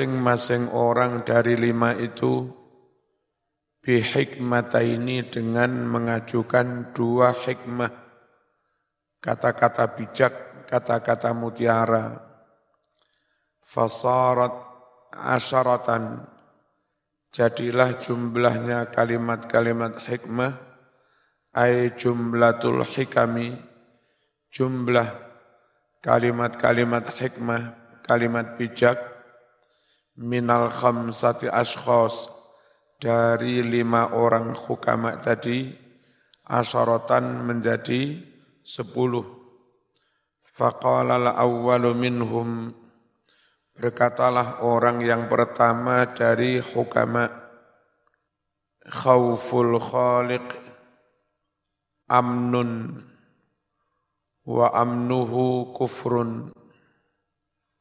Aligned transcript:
masing-masing 0.00 0.72
orang 0.72 1.28
dari 1.28 1.60
lima 1.60 1.92
itu 1.92 2.48
bihikmata 3.84 4.80
ini 4.80 5.28
dengan 5.28 5.68
mengajukan 5.84 6.96
dua 6.96 7.36
hikmah. 7.36 7.92
Kata-kata 9.20 9.92
bijak, 9.92 10.64
kata-kata 10.64 11.36
mutiara. 11.36 12.16
Fasarat 13.60 14.56
asyaratan 15.12 16.24
jadilah 17.28 18.00
jumlahnya 18.00 18.88
kalimat-kalimat 18.88 20.00
hikmah. 20.00 20.56
Ay 21.52 21.92
jumlatul 21.92 22.88
hikami. 22.88 23.52
Jumlah 24.48 25.12
kalimat-kalimat 26.00 27.04
hikmah 27.20 27.76
kalimat 28.00 28.56
bijak 28.56 29.09
minal 30.20 30.68
khamsati 30.68 31.48
ashkhos. 31.48 32.28
Dari 33.00 33.64
lima 33.64 34.12
orang 34.12 34.52
hukama 34.52 35.16
tadi 35.16 35.72
asyaratan 36.44 37.48
menjadi 37.48 38.20
sepuluh. 38.60 39.24
Faqala 40.44 41.32
awwalu 41.32 41.96
minhum. 41.96 42.76
Berkatalah 43.72 44.60
orang 44.60 45.00
yang 45.00 45.32
pertama 45.32 46.04
dari 46.12 46.60
hukama 46.60 47.32
khawful 48.84 49.80
khaliq 49.80 50.44
amnun 52.04 53.00
wa 54.44 54.66
amnuhu 54.76 55.72
kufrun 55.72 56.52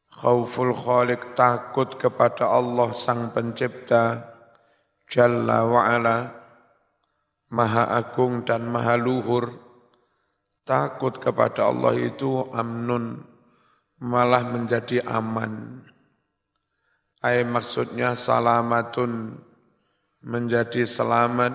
Khauful 0.10 0.74
khalik 0.74 1.38
takut 1.38 1.94
kepada 1.94 2.50
Allah 2.50 2.90
Sang 2.98 3.30
Pencipta 3.30 4.26
Jalla 5.06 5.70
wa'ala. 5.70 6.34
Maha 7.54 7.94
Agung 7.94 8.42
dan 8.42 8.66
Maha 8.70 8.98
Luhur. 8.98 9.54
Takut 10.66 11.18
kepada 11.18 11.70
Allah 11.70 11.94
itu 11.98 12.50
amnun 12.50 13.22
Malah 14.02 14.50
menjadi 14.50 15.06
aman. 15.06 15.86
Ay 17.22 17.46
maksudnya 17.46 18.18
salamatun 18.18 19.38
Menjadi 20.26 20.90
selamat. 20.90 21.54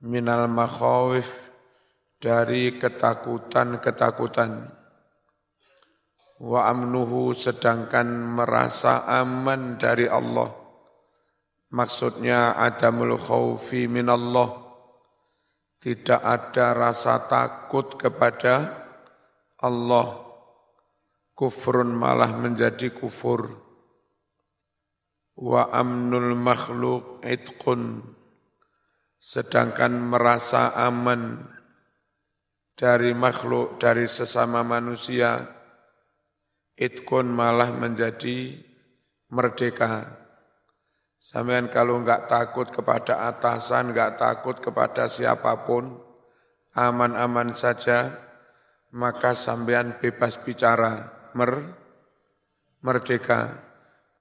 Minal 0.00 0.48
makhawif 0.48 1.52
Dari 2.16 2.80
ketakutan-ketakutan 2.80 4.79
wa 6.40 6.72
amnuhu 6.72 7.36
sedangkan 7.36 8.08
merasa 8.40 9.04
aman 9.04 9.76
dari 9.76 10.08
Allah. 10.08 10.48
Maksudnya 11.70 12.56
adamul 12.56 13.20
khawfi 13.20 13.86
minallah. 13.86 14.72
Tidak 15.80 16.20
ada 16.20 16.76
rasa 16.76 17.24
takut 17.28 17.96
kepada 17.96 18.84
Allah. 19.60 20.28
Kufrun 21.32 21.92
malah 21.94 22.36
menjadi 22.36 22.92
kufur. 22.92 23.48
Wa 25.40 25.72
amnul 25.72 26.36
makhluk 26.36 27.24
itqun. 27.24 28.02
Sedangkan 29.20 29.92
merasa 29.92 30.72
aman 30.76 31.48
dari 32.76 33.12
makhluk, 33.12 33.76
dari 33.80 34.08
sesama 34.08 34.64
manusia, 34.64 35.59
itkun 36.80 37.28
malah 37.28 37.76
menjadi 37.76 38.56
merdeka. 39.28 40.16
Sampean 41.20 41.68
kalau 41.68 42.00
enggak 42.00 42.32
takut 42.32 42.64
kepada 42.72 43.28
atasan, 43.28 43.92
enggak 43.92 44.16
takut 44.16 44.56
kepada 44.56 45.04
siapa 45.12 45.68
pun, 45.68 46.00
aman-aman 46.72 47.52
saja, 47.52 48.16
maka 48.96 49.36
sampean 49.36 50.00
bebas 50.00 50.40
bicara, 50.40 51.28
mer, 51.36 51.76
merdeka, 52.80 53.60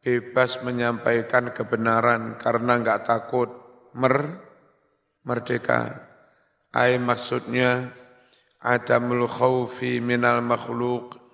bebas 0.03 0.59
menyampaikan 0.67 1.56
kebenaran 1.56 2.35
karena 2.35 2.75
enggak 2.75 3.07
takut, 3.07 3.47
mer, 3.95 4.44
merdeka. 5.23 6.03
Ai 6.75 7.00
maksudnya 7.00 7.95
adamul 8.59 9.25
khawfi 9.25 10.03
minal 10.03 10.44
makhluk 10.44 11.28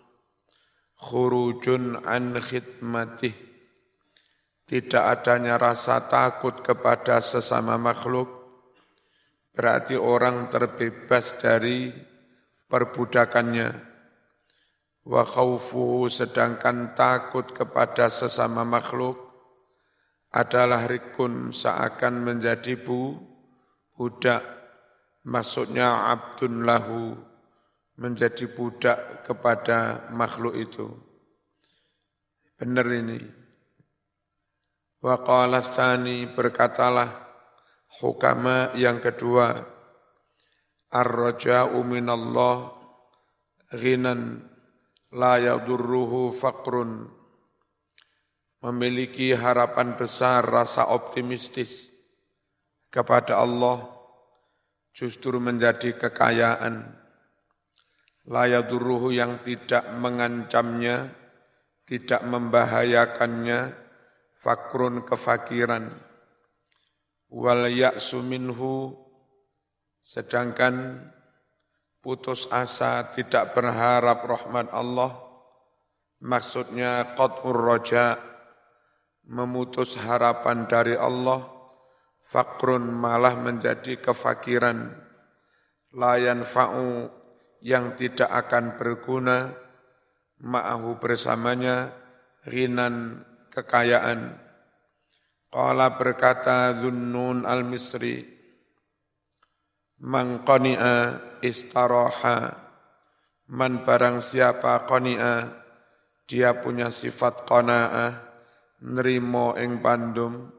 khurujun 1.00 2.04
an 2.04 2.40
khidmatih 2.40 3.36
tidak 4.66 5.04
adanya 5.22 5.62
rasa 5.62 6.10
takut 6.10 6.58
kepada 6.66 7.22
sesama 7.22 7.78
makhluk 7.78 8.26
berarti 9.54 9.96
orang 9.96 10.52
terbebas 10.52 11.38
dari 11.38 11.94
perbudakannya. 12.66 13.94
Wa 15.06 15.22
khaufuhu 15.22 16.10
sedangkan 16.10 16.98
takut 16.98 17.46
kepada 17.54 18.10
sesama 18.10 18.66
makhluk 18.66 19.22
adalah 20.34 20.90
rikun 20.90 21.54
seakan 21.54 22.26
menjadi 22.26 22.74
bu 22.74 23.14
budak 23.94 24.42
maksudnya 25.22 26.10
abdun 26.10 26.66
lahu 26.66 27.14
menjadi 27.96 28.52
budak 28.52 29.24
kepada 29.24 30.12
makhluk 30.12 30.56
itu. 30.60 30.92
Benar 32.60 32.88
ini. 32.92 33.20
Wa 35.00 35.20
qala 35.24 35.64
thani 35.64 36.28
berkatalah 36.32 37.08
hukama 38.02 38.76
yang 38.76 39.00
kedua 39.00 39.54
ar-raja'u 40.92 41.80
minallah 41.84 42.74
ghinan 43.76 44.44
la 45.14 45.40
yadurruhu 45.40 46.34
faqrun 46.34 47.08
memiliki 48.66 49.32
harapan 49.36 49.94
besar 49.94 50.42
rasa 50.42 50.90
optimistis 50.90 51.94
kepada 52.90 53.38
Allah 53.38 53.86
justru 54.96 55.38
menjadi 55.38 55.94
kekayaan 55.94 57.05
layaduruhu 58.26 59.14
yang 59.14 59.42
tidak 59.46 59.86
mengancamnya, 59.94 61.14
tidak 61.86 62.26
membahayakannya, 62.26 63.74
fakrun 64.42 65.06
kefakiran, 65.06 65.94
wal 67.30 67.70
ya'su 67.70 68.26
minhu, 68.26 68.98
sedangkan 70.02 71.06
putus 72.02 72.50
asa 72.50 73.10
tidak 73.14 73.54
berharap 73.54 74.26
rahmat 74.26 74.74
Allah, 74.74 75.14
maksudnya 76.22 77.14
qat'ur 77.14 77.58
roja, 77.58 78.18
memutus 79.26 79.98
harapan 80.02 80.66
dari 80.66 80.98
Allah, 80.98 81.46
fakrun 82.26 82.90
malah 82.90 83.38
menjadi 83.38 84.02
kefakiran, 84.02 84.94
layan 85.94 86.42
fa'u 86.42 87.10
yang 87.66 87.98
tidak 87.98 88.30
akan 88.30 88.78
berguna 88.78 89.50
ma'ahu 90.38 91.02
bersamanya 91.02 91.90
rinan 92.46 93.26
kekayaan. 93.50 94.38
Qala 95.50 95.98
berkata 95.98 96.78
Zunnun 96.78 97.42
al-Misri, 97.42 98.22
Man 99.98 100.46
qani'a 100.46 101.18
istaroha, 101.42 102.54
man 103.50 103.82
barang 103.82 104.22
siapa 104.22 104.86
qani'a, 104.86 105.50
dia 106.30 106.54
punya 106.62 106.94
sifat 106.94 107.50
qana'ah, 107.50 108.14
nerimo 108.86 109.58
ing 109.58 109.82
pandum, 109.82 110.54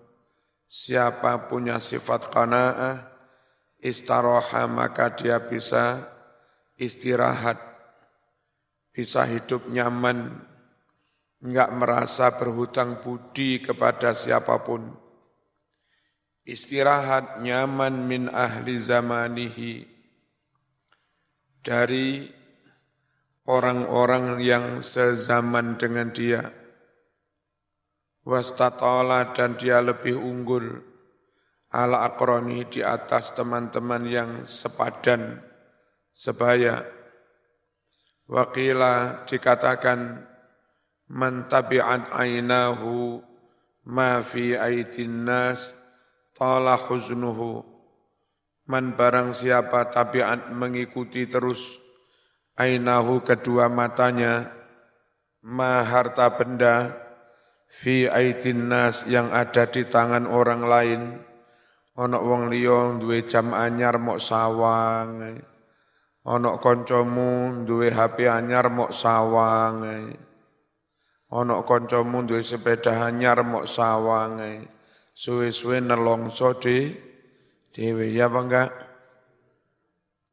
siapa 0.66 1.46
punya 1.46 1.78
sifat 1.78 2.34
qana'ah, 2.34 3.14
istaroha 3.78 4.66
maka 4.66 5.14
dia 5.14 5.38
bisa 5.38 6.15
istirahat, 6.76 7.56
bisa 8.92 9.24
hidup 9.28 9.68
nyaman, 9.68 10.40
enggak 11.44 11.70
merasa 11.72 12.32
berhutang 12.36 13.00
budi 13.00 13.60
kepada 13.60 14.12
siapa 14.16 14.60
pun. 14.64 14.88
Istirahat 16.46 17.42
nyaman 17.42 18.06
min 18.06 18.30
ahli 18.30 18.78
zamanihi 18.78 19.82
dari 21.66 22.30
orang-orang 23.50 24.38
yang 24.38 24.78
sezaman 24.78 25.74
dengan 25.74 26.14
dia. 26.14 26.46
Wastatala 28.26 29.34
dan 29.34 29.58
dia 29.58 29.82
lebih 29.82 30.18
unggul 30.18 30.82
ala 31.70 32.10
akroni 32.10 32.66
di 32.66 32.82
atas 32.82 33.34
teman-teman 33.34 34.02
yang 34.06 34.30
sepadan 34.46 35.45
sebaya. 36.16 36.80
Wakila 38.26 39.22
dikatakan 39.28 40.26
man 41.12 41.46
tabi'at 41.46 42.10
ainahu 42.10 43.22
ma 43.86 44.18
fi 44.18 44.58
aitin 44.58 45.22
nas 45.22 45.70
tala 46.34 46.74
huznuhu 46.74 47.62
man 48.66 48.98
barang 48.98 49.30
siapa 49.30 49.86
tabiat 49.94 50.50
mengikuti 50.50 51.30
terus 51.30 51.78
ainahu 52.58 53.22
kedua 53.22 53.70
matanya 53.70 54.50
ma 55.46 55.86
harta 55.86 56.34
benda 56.34 56.98
fi 57.70 58.10
aitin 58.10 58.66
nas 58.66 59.06
yang 59.06 59.30
ada 59.30 59.70
di 59.70 59.86
tangan 59.86 60.26
orang 60.26 60.62
lain 60.66 61.02
ana 61.94 62.18
wong 62.18 62.50
liya 62.50 62.98
duwe 62.98 63.22
jam 63.22 63.54
anyar 63.54 64.02
mok 64.02 64.18
sawang 64.18 65.38
ana 66.26 66.58
kancamu 66.58 67.62
duwe 67.62 67.94
HP 67.94 68.26
anyar 68.26 68.66
mok 68.66 68.90
sawang 68.90 69.86
ana 71.30 71.56
kancamu 71.62 72.26
duwe 72.26 72.42
sepeda 72.42 73.06
anyar 73.06 73.46
mok 73.46 73.70
sawang 73.70 74.66
suwe-suwe 75.14 75.80
nelongso 75.80 76.58
di 76.58 76.92
dewe 77.70 78.10
ya 78.10 78.26
apa 78.26 78.86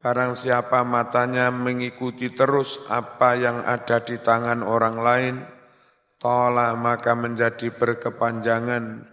Barang 0.03 0.35
siapa 0.35 0.83
matanya 0.83 1.47
mengikuti 1.47 2.35
terus 2.35 2.83
apa 2.91 3.39
yang 3.39 3.63
ada 3.63 4.03
di 4.03 4.19
tangan 4.19 4.59
orang 4.59 4.99
lain, 4.99 5.35
tola 6.19 6.75
maka 6.75 7.15
menjadi 7.15 7.71
berkepanjangan. 7.71 9.07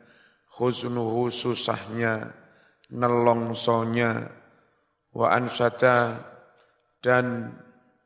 Husnuhu 0.58 1.30
susahnya, 1.30 2.34
nelongsonya, 2.90 4.34
wa 5.14 5.30
ansada 5.30 6.26
dan 7.00 7.56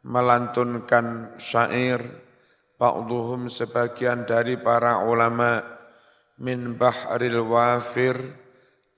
melantunkan 0.07 1.35
syair 1.41 2.01
ba'duhum 2.79 3.49
sebagian 3.51 4.27
dari 4.27 4.59
para 4.59 5.03
ulama 5.03 5.63
min 6.39 6.75
bahril 6.75 7.47
wafir 7.47 8.19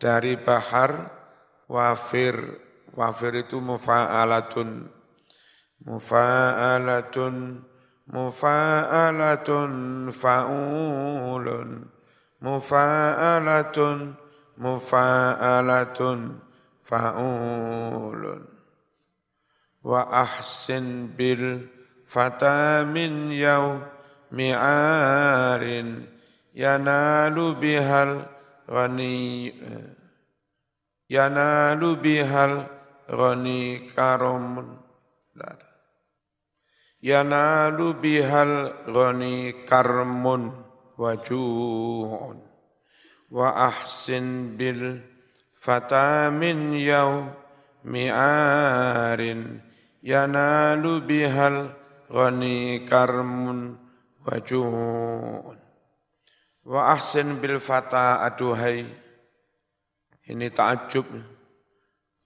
dari 0.00 0.36
bahar 0.40 1.12
wafir. 1.68 2.64
Wafir 2.96 3.44
itu 3.44 3.60
mufa'alatun. 3.60 4.88
Mufa'alatun 5.84 7.60
mufa'alatun 8.08 9.72
fa'ulun. 10.08 11.92
Mufa'alatun 12.40 14.16
mufa'alatun 14.56 16.40
fa'ulun 16.80 18.55
wa 19.86 20.02
ahsin 20.10 21.14
bil 21.14 21.62
fata 22.02 22.82
min 22.82 23.30
yaumi 23.30 24.50
arin 24.50 26.10
yanalu 26.50 27.54
bihal 27.54 28.26
ghani 28.66 29.54
yanalu 31.06 32.02
bihal 32.02 32.66
ghani 33.06 33.86
karumun 33.94 34.82
yanalu 36.98 37.94
bihal 38.02 38.74
ghani 38.90 39.54
karmun 39.70 40.50
wajuhun 40.98 42.42
wa 43.30 43.48
ahsin 43.70 44.58
bil 44.58 44.98
fata 45.54 46.34
min 46.34 46.74
yaumi 46.74 48.10
arin 48.10 49.62
yanalu 50.06 51.02
bihal 51.02 51.74
ghani 52.06 52.86
karmun 52.86 53.74
wajuhun 54.22 55.58
wa 56.62 56.80
ahsin 56.94 57.42
bil 57.42 57.58
fata 57.58 58.22
aduhai. 58.22 58.86
Ini 60.26 60.50
takjub 60.50 61.06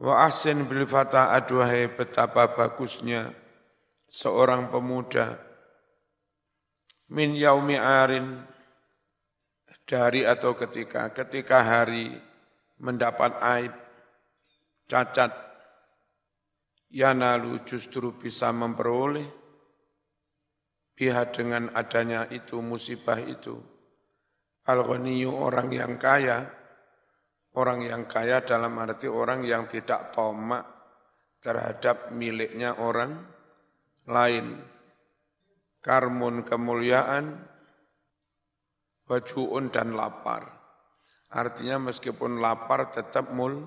wa 0.01 0.25
ahsin 0.29 0.69
bil 0.69 0.85
fata 0.85 1.33
aduhai 1.33 1.89
betapa 1.89 2.53
bagusnya 2.53 3.33
seorang 4.13 4.69
pemuda. 4.69 5.41
Min 7.11 7.33
yaumi 7.33 7.81
arin 7.81 8.45
dari 9.89 10.25
atau 10.25 10.53
ketika. 10.57 11.13
Ketika 11.13 11.61
hari 11.65 12.13
mendapat 12.81 13.37
aib 13.41 13.75
cacat 14.89 15.50
yanalu 16.91 17.63
justru 17.63 18.15
bisa 18.19 18.51
memperoleh. 18.51 19.39
Pihak 20.99 21.33
dengan 21.33 21.73
adanya 21.73 22.29
itu 22.29 22.61
musibah 22.61 23.17
itu. 23.17 23.57
Al 24.69 24.85
orang 24.85 25.69
yang 25.73 25.97
kaya. 25.97 26.45
Orang 27.57 27.83
yang 27.83 28.07
kaya 28.07 28.45
dalam 28.47 28.79
arti 28.79 29.11
orang 29.11 29.43
yang 29.43 29.67
tidak 29.67 30.15
tomak 30.15 30.63
terhadap 31.41 32.13
miliknya 32.13 32.77
orang 32.79 33.17
lain. 34.07 34.61
Karmun 35.81 36.45
kemuliaan 36.45 37.43
wajuun 39.09 39.73
dan 39.73 39.97
lapar. 39.97 40.47
Artinya 41.33 41.91
meskipun 41.91 42.39
lapar 42.39 42.93
tetap 42.93 43.33
mul 43.33 43.65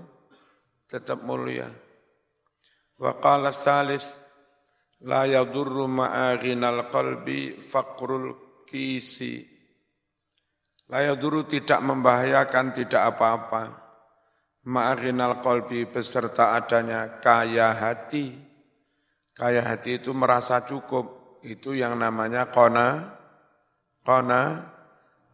tetap 0.88 1.26
mulia 1.26 1.66
Wa 2.98 3.18
qala 3.18 3.50
salis 3.54 4.18
la 5.04 5.28
yadurru 5.28 5.90
ma'aghinal 5.90 6.90
qalbi 6.94 7.58
faqrul 7.60 8.64
kisi. 8.66 9.44
La 10.90 11.04
yadurru 11.04 11.48
tidak 11.48 11.80
membahayakan 11.82 12.76
tidak 12.76 13.16
apa-apa. 13.16 13.64
Ma'aghinal 14.64 15.44
qalbi 15.44 15.86
beserta 15.86 16.56
adanya 16.56 17.20
kaya 17.20 17.76
hati. 17.76 18.32
Kaya 19.34 19.66
hati 19.66 20.00
itu 20.00 20.14
merasa 20.16 20.64
cukup. 20.64 21.40
Itu 21.44 21.76
yang 21.76 22.00
namanya 22.00 22.48
kona, 22.48 23.20
kona, 24.08 24.72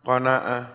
kona'ah. 0.02 0.66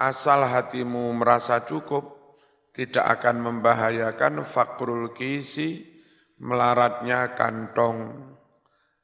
Asal 0.00 0.48
hatimu 0.48 1.12
merasa 1.12 1.60
cukup, 1.64 2.36
tidak 2.72 3.20
akan 3.20 3.36
membahayakan 3.40 4.40
fakrul 4.40 5.12
kisi, 5.12 5.89
melaratnya 6.40 7.36
kantong. 7.36 8.28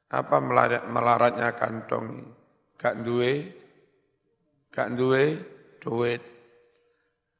Apa 0.07 0.37
melarat, 0.41 0.83
melaratnya 0.89 1.53
kantong? 1.53 2.33
Gak 2.77 3.05
duwe, 3.05 3.53
gak 4.73 4.93
duwe 4.97 5.25
duit. 5.79 6.21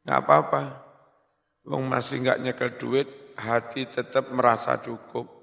Gak 0.06 0.20
apa-apa. 0.24 0.64
Wong 1.68 1.84
masih 1.90 2.24
gak 2.24 2.40
nyekel 2.40 2.80
duit, 2.80 3.36
hati 3.36 3.90
tetap 3.92 4.32
merasa 4.32 4.80
cukup. 4.80 5.38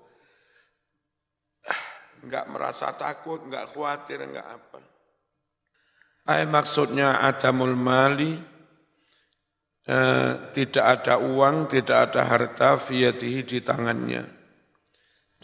Enggak 2.24 2.48
merasa 2.48 2.88
takut, 2.96 3.44
enggak 3.44 3.68
khawatir, 3.68 4.24
enggak 4.24 4.48
apa. 4.48 4.80
Ay 6.24 6.48
maksudnya 6.48 7.20
adamul 7.20 7.76
mali, 7.76 8.40
eh, 9.84 10.32
tidak 10.56 10.84
ada 10.88 11.20
uang, 11.20 11.68
tidak 11.68 12.08
ada 12.08 12.24
harta 12.24 12.80
fiyatihi 12.80 13.44
di 13.44 13.60
tangannya. 13.60 14.43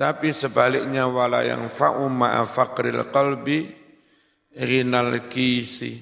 Tapi 0.00 0.33
sebaliknya 0.33 1.04
wala 1.04 1.45
yang 1.45 1.69
fa'u 1.69 2.09
ma'a 2.09 2.49
faqril 2.49 3.04
qalbi 3.12 3.69
rinal 4.57 5.28
kisi. 5.28 6.00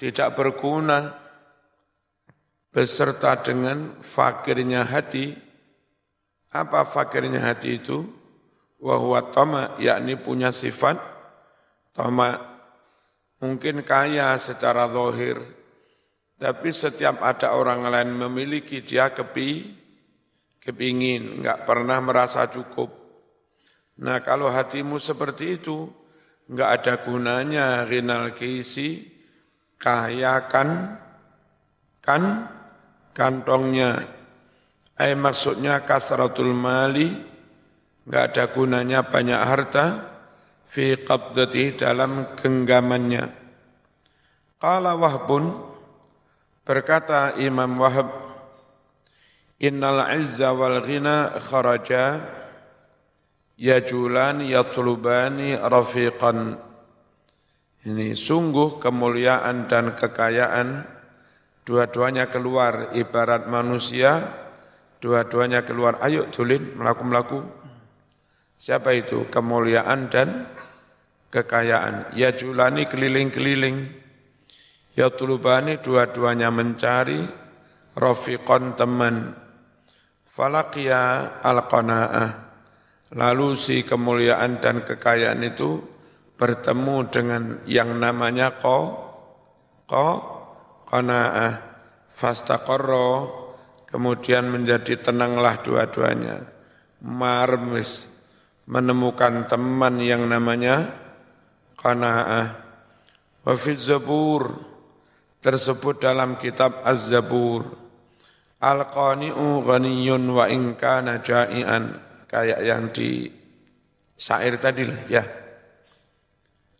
Tidak 0.00 0.32
berguna 0.32 1.12
beserta 2.72 3.36
dengan 3.44 4.00
fakirnya 4.00 4.88
hati. 4.88 5.36
Apa 6.56 6.88
fakirnya 6.88 7.44
hati 7.44 7.76
itu? 7.76 8.00
Wahuwa 8.80 9.28
tama, 9.28 9.76
yakni 9.76 10.16
punya 10.16 10.48
sifat 10.48 10.96
tama. 11.92 12.40
Mungkin 13.44 13.84
kaya 13.84 14.32
secara 14.40 14.88
zahir, 14.88 15.36
tapi 16.40 16.72
setiap 16.72 17.20
ada 17.20 17.52
orang 17.52 17.84
lain 17.88 18.16
memiliki 18.16 18.80
dia 18.80 19.12
kepi, 19.12 19.79
kepingin, 20.60 21.40
enggak 21.40 21.64
pernah 21.64 21.98
merasa 21.98 22.46
cukup. 22.52 22.92
Nah 24.00 24.20
kalau 24.20 24.52
hatimu 24.52 25.00
seperti 25.00 25.60
itu, 25.60 25.88
enggak 26.48 26.70
ada 26.80 26.94
gunanya 27.00 27.66
rinal 27.88 28.36
kisi, 28.36 29.08
kaya 29.80 30.46
kan, 30.46 31.00
kan 32.04 32.48
kantongnya. 33.16 34.04
Eh 35.00 35.16
maksudnya 35.16 35.80
kasratul 35.82 36.52
mali, 36.52 37.08
enggak 38.04 38.24
ada 38.36 38.44
gunanya 38.52 39.00
banyak 39.04 39.40
harta, 39.40 39.86
fi 40.68 41.00
qabdati 41.00 41.74
dalam 41.74 42.36
genggamannya. 42.38 43.24
Qala 44.60 44.92
Wahbun, 44.92 45.56
berkata 46.68 47.32
Imam 47.40 47.80
Wahab, 47.80 48.29
Innal 49.60 50.08
izza 50.16 50.56
wal 50.56 50.80
ghina 50.80 51.36
kharaja 51.36 52.24
yajulan 53.60 54.40
yatlubani 54.40 55.52
rafiqan 55.52 56.56
Ini 57.80 58.12
sungguh 58.12 58.76
kemuliaan 58.80 59.68
dan 59.68 59.96
kekayaan 59.96 60.84
dua-duanya 61.64 62.28
keluar 62.28 62.92
ibarat 62.92 63.48
manusia, 63.48 64.20
dua-duanya 65.00 65.64
keluar. 65.64 65.96
Ayo 66.04 66.28
tulin 66.28 66.76
melaku-melaku. 66.76 67.40
Siapa 68.60 68.92
itu? 68.92 69.24
Kemuliaan 69.32 70.12
dan 70.12 70.44
kekayaan. 71.32 72.12
Ya 72.20 72.36
julani 72.36 72.84
keliling-keliling. 72.84 73.88
Ya 74.92 75.08
tulubani 75.08 75.80
dua-duanya 75.80 76.52
mencari. 76.52 77.24
Rafiqon 77.96 78.76
teman. 78.76 79.39
Falakia 80.30 81.42
al-qana'ah. 81.42 82.30
Lalu 83.18 83.58
si 83.58 83.82
kemuliaan 83.82 84.62
dan 84.62 84.86
kekayaan 84.86 85.42
itu 85.42 85.82
bertemu 86.38 86.96
dengan 87.10 87.42
yang 87.66 87.98
namanya 87.98 88.54
ko 88.54 88.78
ko 89.90 90.08
qanaah. 90.86 91.66
Fastaqarra 92.14 93.26
kemudian 93.90 94.46
menjadi 94.54 95.02
tenanglah 95.02 95.58
dua-duanya. 95.66 96.46
Marmis 97.02 98.06
menemukan 98.70 99.50
teman 99.50 99.98
yang 99.98 100.30
namanya 100.30 100.94
qanaah. 101.74 102.46
Wa 103.42 103.54
zabur 103.56 104.62
tersebut 105.42 105.98
dalam 105.98 106.36
kitab 106.36 106.84
Az-Zabur 106.86 107.79
Al-qani'u 108.60 109.64
ghaniyun 109.64 110.28
wa 110.28 110.44
in 110.44 110.76
ja'ian. 110.76 111.84
Kayak 112.28 112.60
yang 112.62 112.92
di 112.92 113.26
syair 114.20 114.60
tadi 114.60 114.84
lah 114.84 115.02
ya. 115.08 115.24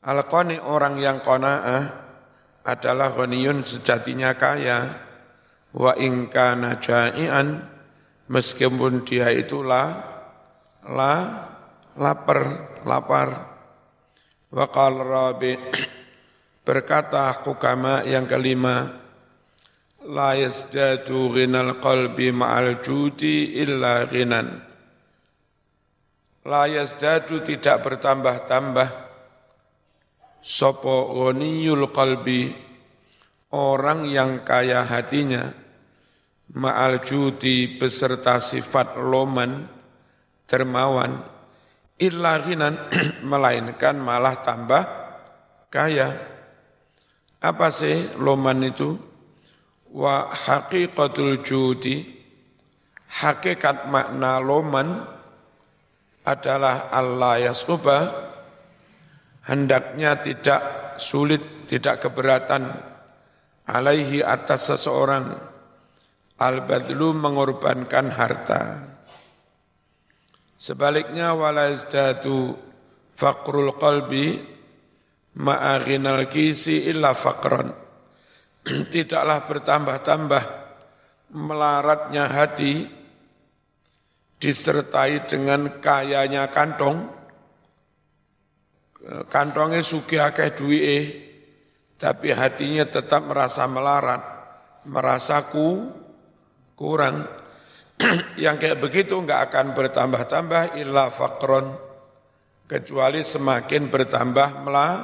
Al-qani 0.05 0.61
orang 0.61 1.01
yang 1.01 1.25
qanaah 1.25 1.83
adalah 2.69 3.17
ghaniyun 3.17 3.65
sejatinya 3.65 4.37
kaya. 4.37 5.09
Wa 5.73 5.97
ingka 5.97 6.59
najaian 6.59 7.65
meskipun 8.29 9.07
dia 9.09 9.33
itu 9.33 9.65
la 9.65 10.05
la 10.85 11.15
lapar 11.97 12.41
lapar. 12.85 13.29
Wa 14.53 14.67
qala 14.69 15.01
rabi 15.01 15.57
berkata 16.67 17.33
hukama 17.41 18.05
yang 18.05 18.29
kelima 18.29 19.01
la 20.09 20.33
yasdatu 20.33 21.29
ghinal 21.29 21.77
qalbi 21.77 22.33
ma'al 22.33 22.81
judi 22.81 23.61
illa 23.61 24.09
ghinan. 24.09 24.65
La 26.49 26.65
yasdatu 26.65 27.45
tidak 27.45 27.85
bertambah-tambah. 27.85 28.89
Sopo 30.41 31.13
ghaniyul 31.13 31.93
qalbi? 31.93 32.49
Orang 33.53 34.09
yang 34.09 34.41
kaya 34.41 34.89
hatinya. 34.89 35.53
Ma'al 36.51 37.05
judi 37.05 37.77
beserta 37.77 38.41
sifat 38.41 38.99
loman 38.99 39.69
dermawan 40.51 41.23
illa 42.01 42.43
ghinan 42.43 42.91
melainkan 43.31 44.01
malah 44.01 44.41
tambah 44.43 44.83
kaya. 45.69 46.09
Apa 47.41 47.69
sih 47.71 48.19
loman 48.19 48.67
itu 48.67 49.10
wa 49.91 50.31
haqiqatul 50.31 51.43
judi 51.43 52.07
hakikat 53.11 53.91
makna 53.91 54.39
loman 54.39 55.03
adalah 56.23 56.93
Allah 56.95 57.51
yasubah 57.51 58.03
hendaknya 59.51 60.21
tidak 60.23 60.95
sulit, 61.01 61.67
tidak 61.67 62.07
keberatan 62.07 62.71
alaihi 63.67 64.23
atas 64.23 64.71
seseorang 64.71 65.27
al-badlu 66.39 67.11
mengorbankan 67.17 68.15
harta. 68.15 68.63
Sebaliknya 70.61 71.33
wala 71.33 71.73
izdatu 71.73 72.53
faqrul 73.17 73.75
qalbi 73.81 74.45
ma'aghinal 75.41 76.29
kisi 76.29 76.85
illa 76.93 77.17
faqran. 77.17 77.90
Tidaklah 78.93 79.49
bertambah-tambah 79.49 80.45
melaratnya 81.31 82.27
hati 82.27 82.89
disertai 84.41 85.29
dengan 85.29 85.79
kayanya 85.79 86.49
kantong, 86.49 87.07
kantongnya 89.29 89.85
suki 89.85 90.17
akeh 90.17 90.57
duwike 90.57 91.01
tapi 92.01 92.33
hatinya 92.33 92.89
tetap 92.89 93.29
merasa 93.29 93.69
melarat, 93.69 94.25
merasa 94.89 95.45
ku 95.53 95.93
kurang. 96.73 97.29
Yang 98.41 98.57
kayak 98.65 98.81
begitu 98.81 99.21
enggak 99.21 99.53
akan 99.53 99.77
bertambah-tambah 99.77 100.81
illa 100.81 101.13
faqron 101.13 101.77
kecuali 102.65 103.21
semakin 103.21 103.93
bertambah 103.93 104.65
melah, 104.65 104.95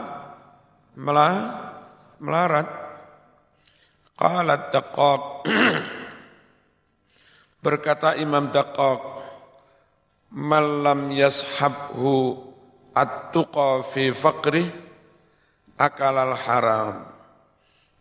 melah, 0.96 1.36
melarat. 2.24 2.85
Qalat 4.16 4.72
Daqaq 4.72 5.44
berkata 7.64 8.16
Imam 8.16 8.48
Daqaq 8.48 9.00
malam 10.32 11.12
yashabhu 11.12 12.40
at-tuqa 12.96 13.84
fi 13.84 14.08
faqri 14.08 14.72
akalal 15.76 16.32
haram. 16.32 17.12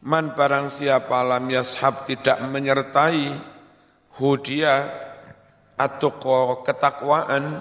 Man 0.08 0.32
barang 0.32 0.72
siapa 0.72 1.20
lam 1.20 1.52
yashab 1.52 2.08
tidak 2.08 2.40
menyertai 2.48 3.36
hudia 4.16 4.88
atau 5.76 6.64
ketakwaan 6.64 7.60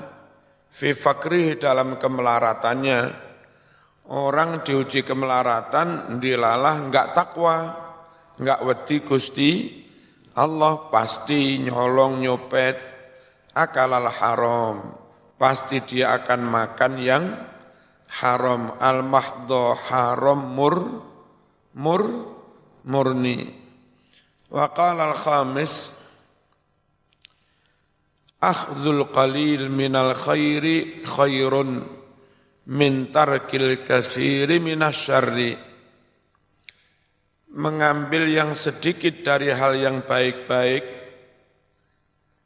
fi 0.71 0.95
fakri 0.95 1.59
dalam 1.59 1.99
kemelaratannya. 1.99 3.27
Orang 4.15 4.63
diuji 4.63 5.03
kemelaratan, 5.03 6.21
dilalah 6.21 6.77
enggak 6.77 7.17
takwa, 7.17 7.84
enggak 8.39 8.61
wedi 8.67 8.97
Gusti, 9.05 9.51
Allah 10.35 10.91
pasti 10.91 11.63
nyolong 11.63 12.19
nyopet 12.19 12.77
akalal 13.55 14.11
haram. 14.11 14.77
Pasti 15.39 15.83
dia 15.83 16.19
akan 16.19 16.41
makan 16.43 16.93
yang 16.99 17.25
haram. 18.23 18.75
Al 18.83 19.07
mahdho 19.07 19.79
haram 19.79 20.41
mur 20.55 20.77
mur 21.79 22.03
murni. 22.83 23.51
Wa 24.51 24.71
qala 24.75 25.15
al 25.15 25.17
khamis 25.19 25.95
akhdhul 28.43 29.09
qalil 29.15 29.71
minal 29.71 30.19
khairi 30.19 31.07
khairun 31.07 31.87
min 32.69 33.09
tarkil 33.15 33.87
kasiri 33.87 34.61
minasyarri 34.61 35.74
mengambil 37.55 38.27
yang 38.27 38.53
sedikit 38.53 39.23
dari 39.23 39.55
hal 39.55 39.79
yang 39.79 40.03
baik-baik 40.03 40.83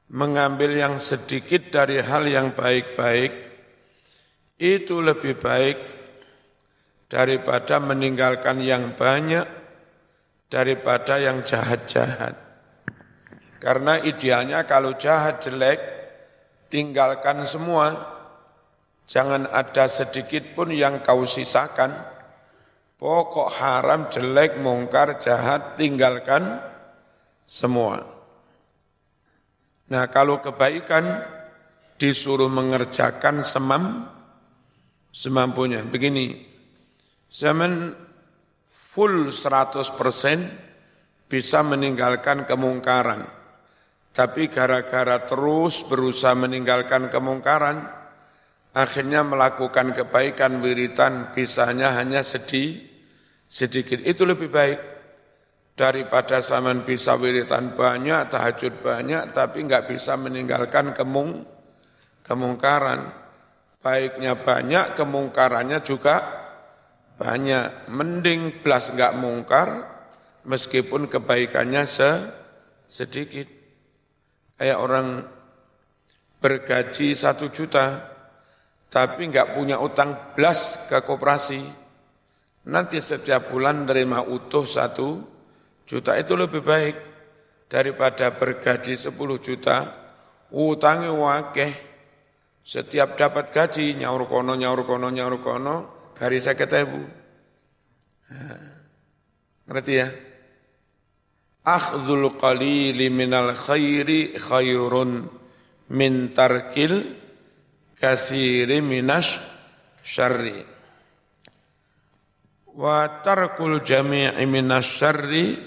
mengambil 0.09 0.73
yang 0.73 0.97
sedikit 1.01 1.69
dari 1.69 2.01
hal 2.01 2.25
yang 2.25 2.57
baik-baik 2.57 3.33
itu 4.57 5.01
lebih 5.01 5.37
baik 5.37 5.77
daripada 7.09 7.81
meninggalkan 7.81 8.61
yang 8.61 8.97
banyak 8.97 9.45
daripada 10.49 11.21
yang 11.21 11.45
jahat-jahat. 11.45 12.35
Karena 13.61 14.01
idealnya 14.01 14.65
kalau 14.65 14.97
jahat 14.97 15.45
jelek 15.45 15.81
tinggalkan 16.73 17.45
semua. 17.45 18.17
Jangan 19.09 19.49
ada 19.49 19.89
sedikit 19.89 20.53
pun 20.53 20.69
yang 20.69 21.01
kau 21.01 21.25
sisakan. 21.25 21.97
Pokok 22.99 23.63
haram, 23.63 24.11
jelek, 24.11 24.59
mungkar, 24.59 25.23
jahat, 25.23 25.79
tinggalkan 25.79 26.59
semua. 27.47 28.03
Nah 29.87 30.11
kalau 30.11 30.43
kebaikan 30.43 31.23
disuruh 31.95 32.51
mengerjakan 32.51 33.47
semam, 33.47 34.11
semampunya. 35.15 35.87
Begini, 35.87 36.43
zaman 37.31 37.95
full 38.67 39.31
100% 39.31 41.31
bisa 41.31 41.63
meninggalkan 41.63 42.43
kemungkaran. 42.49 43.23
Tapi 44.11 44.51
gara-gara 44.51 45.23
terus 45.23 45.87
berusaha 45.87 46.35
meninggalkan 46.35 47.07
kemungkaran, 47.07 47.79
akhirnya 48.75 49.23
melakukan 49.23 49.95
kebaikan 49.95 50.59
wiritan 50.59 51.31
bisanya 51.31 51.95
hanya 51.95 52.27
sedih, 52.27 52.88
sedikit. 53.49 53.99
Itu 54.05 54.29
lebih 54.29 54.53
baik 54.53 54.79
daripada 55.73 56.45
zaman 56.45 56.85
bisa 56.85 57.17
wiritan 57.17 57.73
banyak, 57.73 58.29
tahajud 58.29 58.85
banyak, 58.85 59.33
tapi 59.33 59.65
nggak 59.65 59.89
bisa 59.89 60.15
meninggalkan 60.21 60.93
kemung, 60.93 61.49
kemungkaran. 62.23 63.27
Baiknya 63.79 64.37
banyak, 64.37 64.99
kemungkarannya 64.99 65.81
juga 65.81 66.21
banyak. 67.17 67.89
Mending 67.89 68.61
belas 68.61 68.93
enggak 68.93 69.17
mungkar, 69.17 69.69
meskipun 70.45 71.09
kebaikannya 71.09 71.89
se 71.89 72.11
sedikit. 72.87 73.49
Kayak 74.59 74.79
orang 74.83 75.09
bergaji 76.43 77.15
satu 77.15 77.47
juta, 77.55 78.03
tapi 78.91 79.31
enggak 79.31 79.55
punya 79.55 79.79
utang 79.79 80.35
belas 80.35 80.91
ke 80.91 80.99
koperasi. 81.07 81.88
Nanti 82.69 83.01
setiap 83.01 83.49
bulan 83.49 83.89
terima 83.89 84.21
utuh 84.21 84.69
satu 84.69 85.25
juta 85.89 86.13
itu 86.21 86.37
lebih 86.37 86.61
baik 86.61 86.97
daripada 87.65 88.29
bergaji 88.37 88.93
sepuluh 88.93 89.41
juta, 89.41 89.89
utangnya 90.53 91.13
wakeh, 91.17 91.73
setiap 92.61 93.17
dapat 93.17 93.49
gaji, 93.49 93.97
nyaur 93.97 94.29
kono, 94.29 94.53
nyaur 94.53 94.85
kono, 94.85 95.09
nyaur 95.09 95.41
kono, 95.41 95.77
garis 96.13 96.45
saya 96.45 96.61
ketemu. 96.61 97.09
Ngerti 99.65 99.93
ya? 99.97 100.09
Akhzul 101.65 102.37
qalili 102.37 103.09
minal 103.09 103.57
khairi 103.57 104.37
khairun 104.37 105.25
min 105.93 106.33
tarkil 106.37 107.17
kasiri 107.97 108.85
minas 108.85 109.41
syarri. 110.05 110.78
Wa 112.79 113.27
tarkul 113.27 113.83
jami'i 113.83 114.47
minas 114.47 114.87
syarri 114.87 115.59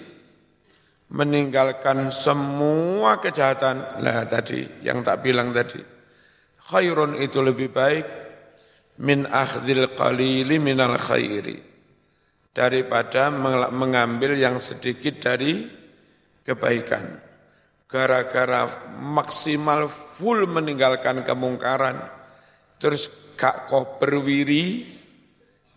meninggalkan 1.11 2.07
semua 2.07 3.19
kejahatan. 3.19 3.99
Lah 3.99 4.23
tadi, 4.23 4.79
yang 4.79 5.03
tak 5.03 5.19
bilang 5.19 5.51
tadi. 5.51 5.83
Khairun 6.71 7.19
itu 7.19 7.43
lebih 7.43 7.67
baik 7.67 8.05
min 9.03 9.27
akhdil 9.27 9.91
qalili 9.91 10.55
minal 10.55 10.95
khairi. 10.95 11.59
Daripada 12.55 13.27
mengambil 13.71 14.39
yang 14.39 14.55
sedikit 14.63 15.19
dari 15.19 15.67
kebaikan. 16.47 17.19
Gara-gara 17.91 18.87
maksimal 19.03 19.83
full 19.91 20.47
meninggalkan 20.47 21.27
kemungkaran 21.27 21.99
terus 22.79 23.11
gak 23.35 23.67
kok 23.67 23.99
berwiri 23.99 24.87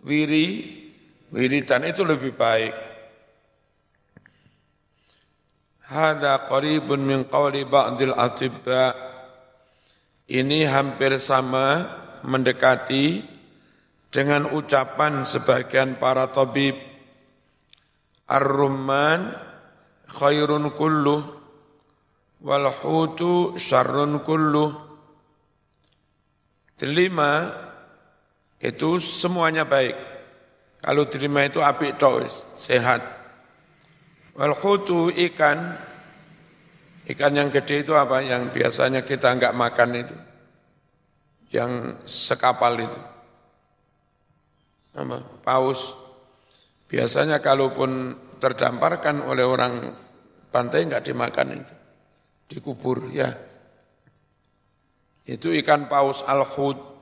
wiri 0.07 0.49
wiridan 1.35 1.83
itu 1.83 2.07
lebih 2.07 2.39
baik. 2.39 2.75
Hada 5.91 6.47
qaribun 6.47 7.03
min 7.03 7.27
qawli 7.27 7.67
ba'dil 7.67 8.15
atibba' 8.15 8.95
ini 10.31 10.65
hampir 10.65 11.21
sama 11.21 11.85
mendekati 12.25 13.21
dengan 14.09 14.49
ucapan 14.55 15.27
sebagian 15.27 16.01
para 16.01 16.31
tabib. 16.31 16.79
Ar-rumman 18.25 19.37
khairun 20.09 20.73
kulluh 20.73 21.21
wal 22.41 22.73
hutu 22.73 23.53
syarrun 23.61 24.25
kulluh. 24.25 24.73
Delima 26.81 27.53
itu 28.65 28.97
semuanya 28.97 29.69
baik 29.69 30.14
kalau 30.85 31.09
delima 31.09 31.49
itu 31.49 31.65
api 31.65 31.97
tois 31.97 32.45
sehat 32.53 33.01
wal 34.37 34.53
hutu 34.53 35.09
ikan 35.09 35.81
Ikan 37.05 37.37
yang 37.37 37.53
gede 37.53 37.85
itu 37.85 37.93
apa? 37.93 38.25
Yang 38.25 38.57
biasanya 38.57 39.05
kita 39.05 39.29
enggak 39.29 39.53
makan 39.53 39.91
itu. 39.93 40.17
Yang 41.53 42.01
sekapal 42.09 42.81
itu. 42.81 43.01
Apa? 44.97 45.21
Paus. 45.45 45.93
Biasanya 46.89 47.45
kalaupun 47.45 48.17
terdamparkan 48.41 49.21
oleh 49.21 49.45
orang 49.45 49.93
pantai 50.49 50.89
enggak 50.89 51.05
dimakan 51.05 51.61
itu. 51.61 51.75
Dikubur, 52.49 53.13
ya. 53.13 53.29
Itu 55.29 55.53
ikan 55.61 55.85
paus 55.85 56.25
al-khud. 56.25 56.94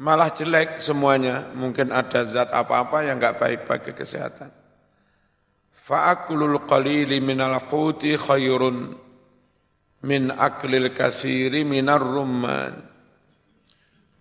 Malah 0.00 0.32
jelek 0.32 0.80
semuanya. 0.80 1.52
Mungkin 1.52 1.92
ada 1.92 2.24
zat 2.24 2.48
apa-apa 2.48 3.04
yang 3.04 3.20
enggak 3.20 3.36
baik 3.36 3.60
bagi 3.68 3.92
kesehatan. 3.92 4.48
Fa'akulul 5.68 6.64
qalili 6.64 7.20
minal 7.20 7.60
khuti 7.60 8.16
khairun 8.16 8.96
min 10.08 10.32
aklil 10.32 10.88
kasiri 10.96 11.68
minar 11.68 12.00
rumman. 12.00 12.80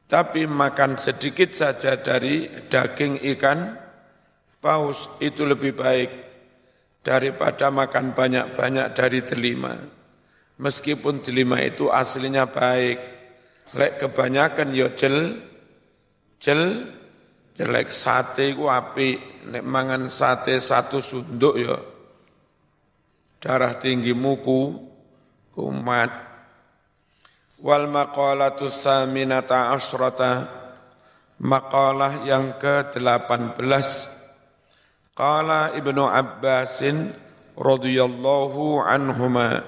Tapi 0.10 0.50
makan 0.50 0.98
sedikit 1.00 1.54
saja 1.56 1.96
dari 2.02 2.50
daging 2.68 3.22
ikan 3.38 3.78
paus 4.60 5.08
itu 5.24 5.46
lebih 5.46 5.78
baik 5.78 6.12
daripada 7.06 7.72
makan 7.72 8.12
banyak-banyak 8.12 8.88
dari 8.92 9.24
delima. 9.24 9.78
Meskipun 10.60 11.24
delima 11.24 11.64
itu 11.64 11.88
aslinya 11.88 12.52
baik, 12.52 13.00
lek 13.80 14.02
kebanyakan 14.02 14.76
yo 14.76 14.92
jel, 14.98 15.40
jel, 16.40 16.88
jelek 17.60 17.92
sate 17.92 18.56
ku 18.56 18.72
api 18.72 19.20
nek 19.52 19.64
mangan 19.64 20.08
sate 20.08 20.58
satu 20.64 21.04
sunduk 21.04 21.56
ya 21.60 21.78
darah 23.40 23.76
tinggi 23.80 24.12
muku 24.12 24.76
kumat. 25.56 26.12
Wal 27.60 27.92
maqalatu 27.92 28.72
saminata 28.72 29.76
asrata 29.76 30.48
maqalah 31.44 32.24
yang 32.24 32.56
ke-18 32.56 33.60
qala 35.12 35.76
ibnu 35.76 36.08
abbasin 36.08 37.12
radhiyallahu 37.60 38.80
anhuma 38.80 39.68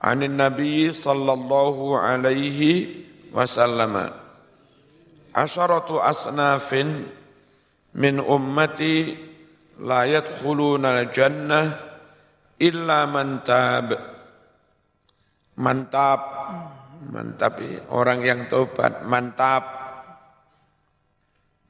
anin 0.00 0.40
nabi 0.40 0.88
sallallahu 0.88 2.00
alaihi 2.00 3.04
wasallam 3.28 4.08
asharatu 5.32 6.00
asnafin 6.00 7.08
min 7.96 8.20
ummati 8.20 9.16
la 9.80 10.04
yadkhuluna 10.08 11.02
al-jannah 11.02 11.64
illa 12.60 13.08
man 13.10 13.42
tab. 13.44 13.92
Mantap 15.52 16.20
mantap 17.12 17.60
orang 17.92 18.24
yang 18.24 18.48
tobat 18.48 19.04
mantap 19.04 19.82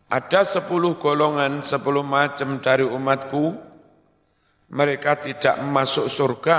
ada 0.06 0.44
sepuluh 0.46 1.00
golongan 1.02 1.66
sepuluh 1.66 2.06
macam 2.06 2.62
dari 2.62 2.86
umatku. 2.86 3.72
Mereka 4.72 5.18
tidak 5.20 5.60
masuk 5.66 6.08
surga 6.08 6.58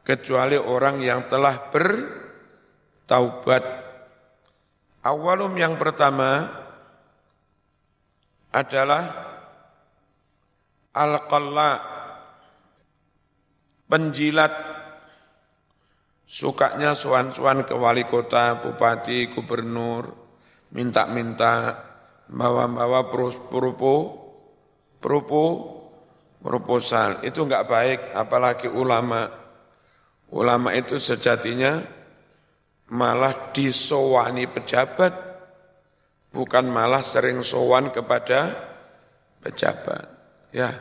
kecuali 0.00 0.56
orang 0.56 1.02
yang 1.02 1.28
telah 1.28 1.68
bertaubat 1.74 3.64
Awalum 5.02 5.58
yang 5.58 5.74
pertama 5.74 6.46
adalah 8.54 9.02
al-qalla 10.94 11.70
penjilat 13.90 14.54
sukanya 16.22 16.94
suan-suan 16.94 17.66
ke 17.66 17.74
wali 17.74 18.06
kota, 18.06 18.62
bupati, 18.62 19.26
gubernur, 19.26 20.14
minta-minta, 20.70 21.82
bawa-bawa 22.30 23.10
propo, 23.10 23.94
propo, 25.02 25.44
proposal. 26.40 27.26
Itu 27.26 27.44
enggak 27.50 27.66
baik, 27.66 28.00
apalagi 28.14 28.70
ulama. 28.70 29.28
Ulama 30.32 30.72
itu 30.72 30.96
sejatinya 30.96 32.01
malah 32.90 33.52
disowani 33.54 34.50
pejabat, 34.50 35.14
bukan 36.34 36.66
malah 36.66 37.04
sering 37.04 37.44
sowan 37.46 37.94
kepada 37.94 38.56
pejabat. 39.44 40.08
Ya, 40.50 40.74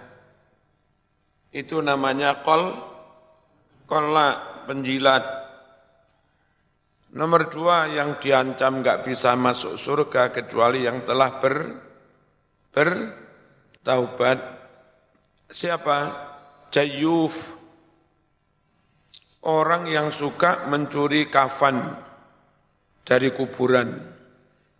itu 1.51 1.83
namanya 1.83 2.41
kol, 2.41 2.71
kolak 3.85 4.65
penjilat. 4.71 5.23
Nomor 7.11 7.51
dua 7.51 7.91
yang 7.91 8.23
diancam 8.23 8.79
nggak 8.79 9.03
bisa 9.03 9.35
masuk 9.35 9.75
surga 9.75 10.31
kecuali 10.31 10.87
yang 10.87 11.03
telah 11.03 11.43
ber, 11.43 11.55
bertaubat. 12.71 14.39
Siapa? 15.51 16.31
Jayuf 16.71 17.60
Orang 19.41 19.89
yang 19.89 20.13
suka 20.13 20.69
mencuri 20.69 21.25
kafan 21.25 21.97
dari 23.01 23.33
kuburan. 23.33 23.89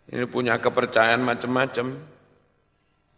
Ini 0.06 0.26
punya 0.30 0.62
kepercayaan 0.62 1.22
macam-macam. 1.22 1.86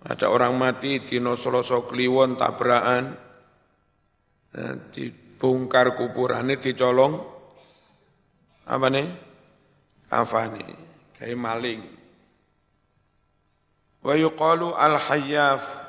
Ada 0.05 0.29
orang 0.29 0.53
mati 0.57 1.01
di 1.01 1.17
Nosoloso 1.17 1.89
Kliwon 1.89 2.37
tabrakan, 2.37 3.05
nah, 4.53 4.77
dibongkar 4.93 5.97
kuburan 5.97 6.45
ini 6.53 6.61
dicolong, 6.61 7.15
apa 8.69 8.87
nih? 8.93 9.09
Kafani, 10.05 10.65
kayak 11.17 11.41
maling. 11.41 11.81
Wa 14.05 14.13
yuqalu 14.13 14.77
al-hayyaf. 14.77 15.83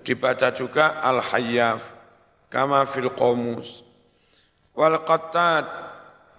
Dibaca 0.00 0.48
juga 0.56 1.04
al-hayyaf. 1.04 1.99
Kama 2.50 2.82
fil 2.84 3.14
qomus. 3.14 3.86
Wal 4.74 5.00
qattad. 5.06 5.64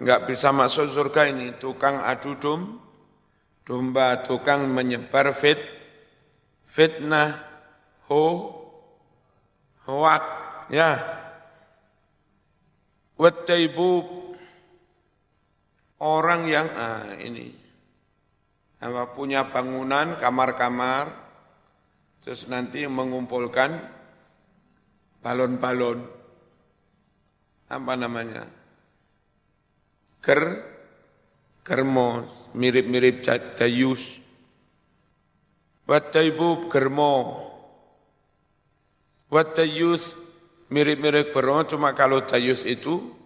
Enggak 0.02 0.28
bisa 0.28 0.52
masuk 0.52 0.92
surga 0.92 1.32
ini. 1.32 1.56
Tukang 1.56 2.04
adu 2.04 2.36
dum, 2.36 2.82
domba, 3.64 4.20
tukang 4.26 4.68
menyebar 4.68 5.32
fit, 5.32 5.62
fitnah, 6.68 7.38
ho, 8.10 8.26
hoak, 9.88 10.26
ya. 10.74 11.00
Wattaibub. 13.16 14.34
Orang 16.02 16.50
yang, 16.50 16.66
ah 16.74 17.14
ini, 17.22 17.62
apa 18.82 19.14
punya 19.14 19.46
bangunan 19.46 20.18
kamar-kamar 20.18 21.14
terus 22.26 22.50
nanti 22.50 22.90
mengumpulkan 22.90 23.78
balon-balon 25.22 26.02
apa 27.72 27.94
namanya 27.96 28.44
ger 30.22 30.42
germo 31.62 32.26
mirip-mirip 32.58 33.24
dayus 33.56 34.20
wataibub 35.88 36.68
germo 36.68 37.46
watayus 39.32 40.18
mirip-mirip 40.74 41.32
germo 41.32 41.64
cuma 41.64 41.94
kalau 41.96 42.26
dayus 42.28 42.66
itu 42.68 43.22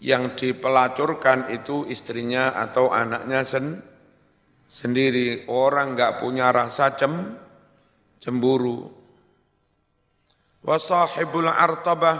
yang 0.00 0.32
dipelacurkan 0.32 1.52
itu 1.52 1.84
istrinya 1.92 2.56
atau 2.56 2.88
anaknya 2.88 3.44
sen 3.44 3.84
sendiri. 4.70 5.44
Orang 5.50 5.98
nggak 5.98 6.22
punya 6.22 6.54
rasa 6.54 6.96
cem, 6.96 7.36
cemburu. 8.22 8.99
Wasahibul 10.60 11.48
artabah 11.48 12.18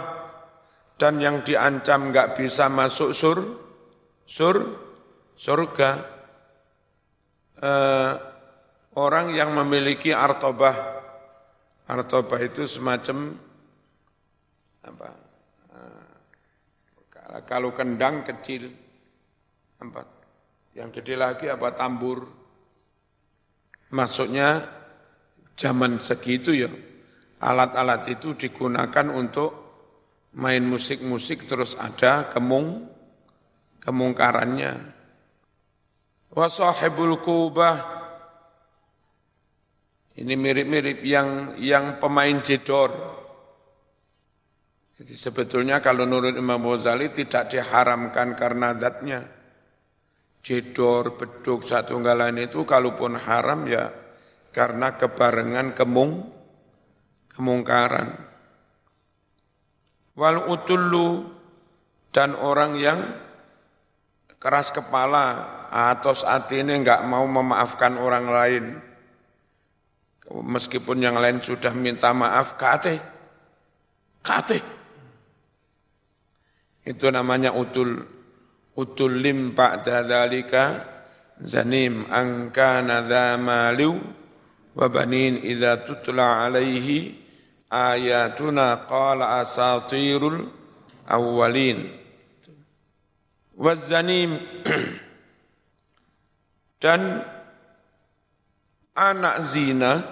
dan 0.97 1.21
yang 1.21 1.45
diancam 1.45 2.09
nggak 2.09 2.37
bisa 2.37 2.69
masuk 2.69 3.13
sur, 3.13 3.37
sur, 4.25 4.57
surga. 5.37 5.91
Eh, 7.61 8.13
orang 8.97 9.33
yang 9.37 9.53
memiliki 9.53 10.09
artabah, 10.09 10.73
artabah 11.85 12.39
itu 12.41 12.65
semacam 12.65 13.37
apa? 14.81 15.09
Eh, 15.77 17.41
kalau 17.45 17.69
kendang 17.77 18.25
kecil, 18.25 18.73
empat. 19.77 20.07
Yang 20.71 21.03
gede 21.03 21.15
lagi 21.19 21.45
apa 21.51 21.75
tambur, 21.75 22.41
Maksudnya 23.91 24.71
zaman 25.59 25.99
segitu 25.99 26.55
ya, 26.55 26.71
alat-alat 27.41 28.05
itu 28.13 28.37
digunakan 28.37 29.09
untuk 29.09 29.49
main 30.37 30.63
musik-musik 30.63 31.49
terus 31.49 31.73
ada 31.75 32.29
kemung, 32.29 32.87
kemungkarannya. 33.81 35.01
Wasahibul 36.31 37.19
kubah, 37.19 38.01
ini 40.15 40.33
mirip-mirip 40.37 41.03
yang 41.03 41.59
yang 41.59 41.99
pemain 41.99 42.39
jedor. 42.39 42.93
Jadi 45.01 45.17
sebetulnya 45.17 45.81
kalau 45.81 46.05
menurut 46.05 46.37
Imam 46.37 46.61
Ghazali 46.61 47.09
tidak 47.09 47.51
diharamkan 47.51 48.37
karena 48.37 48.77
zatnya 48.77 49.25
jedor, 50.45 51.17
beduk, 51.17 51.65
satu 51.65 51.97
lain 52.01 52.37
itu 52.37 52.61
kalaupun 52.65 53.17
haram 53.17 53.65
ya 53.65 53.89
karena 54.53 54.93
kebarengan 54.93 55.73
kemung, 55.73 56.40
kemungkaran. 57.41 58.13
Wal 60.13 60.45
utullu 60.45 61.25
dan 62.13 62.37
orang 62.37 62.77
yang 62.77 63.01
keras 64.37 64.69
kepala 64.69 65.49
atau 65.73 66.13
saat 66.13 66.45
ini 66.53 66.85
enggak 66.85 67.01
mau 67.09 67.25
memaafkan 67.25 67.97
orang 67.97 68.25
lain. 68.29 68.65
Meskipun 70.31 71.01
yang 71.01 71.17
lain 71.17 71.41
sudah 71.41 71.73
minta 71.73 72.13
maaf, 72.13 72.61
kate, 72.61 73.01
kate. 74.21 74.61
Itu 76.85 77.09
namanya 77.09 77.57
utul 77.57 78.05
utullim 78.77 79.57
ba'da 79.57 80.05
dzalika 80.05 80.63
zanim 81.41 82.05
an 82.07 82.53
kana 82.53 83.03
dha 83.03 83.35
maliu 83.35 83.99
wa 84.71 84.87
banin 84.87 85.43
idza 85.43 85.83
tutla 85.83 86.47
alaihi 86.47 87.20
ayatuna 87.71 88.83
qala 88.83 89.39
asatirul 89.39 90.51
awwalin. 91.07 91.87
Wazanim 93.55 94.35
dan 96.83 97.23
anak 98.91 99.35
zina 99.47 100.03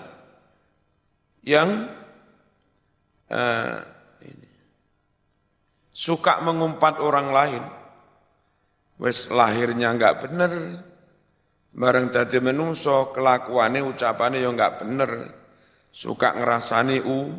yang 1.43 1.91
uh, 3.27 3.75
ini, 4.23 4.49
suka 5.91 6.39
mengumpat 6.39 7.03
orang 7.03 7.29
lain. 7.33 7.63
Wis 8.99 9.31
lahirnya 9.31 9.95
enggak 9.95 10.27
bener, 10.27 10.83
bareng 11.71 12.11
dadi 12.11 12.43
menungso 12.43 13.15
kelakuane 13.15 13.79
ucapane 13.79 14.43
ya 14.43 14.51
enggak 14.51 14.83
bener, 14.83 15.11
suka 15.89 16.35
ngerasani 16.35 16.99
u 17.07 17.31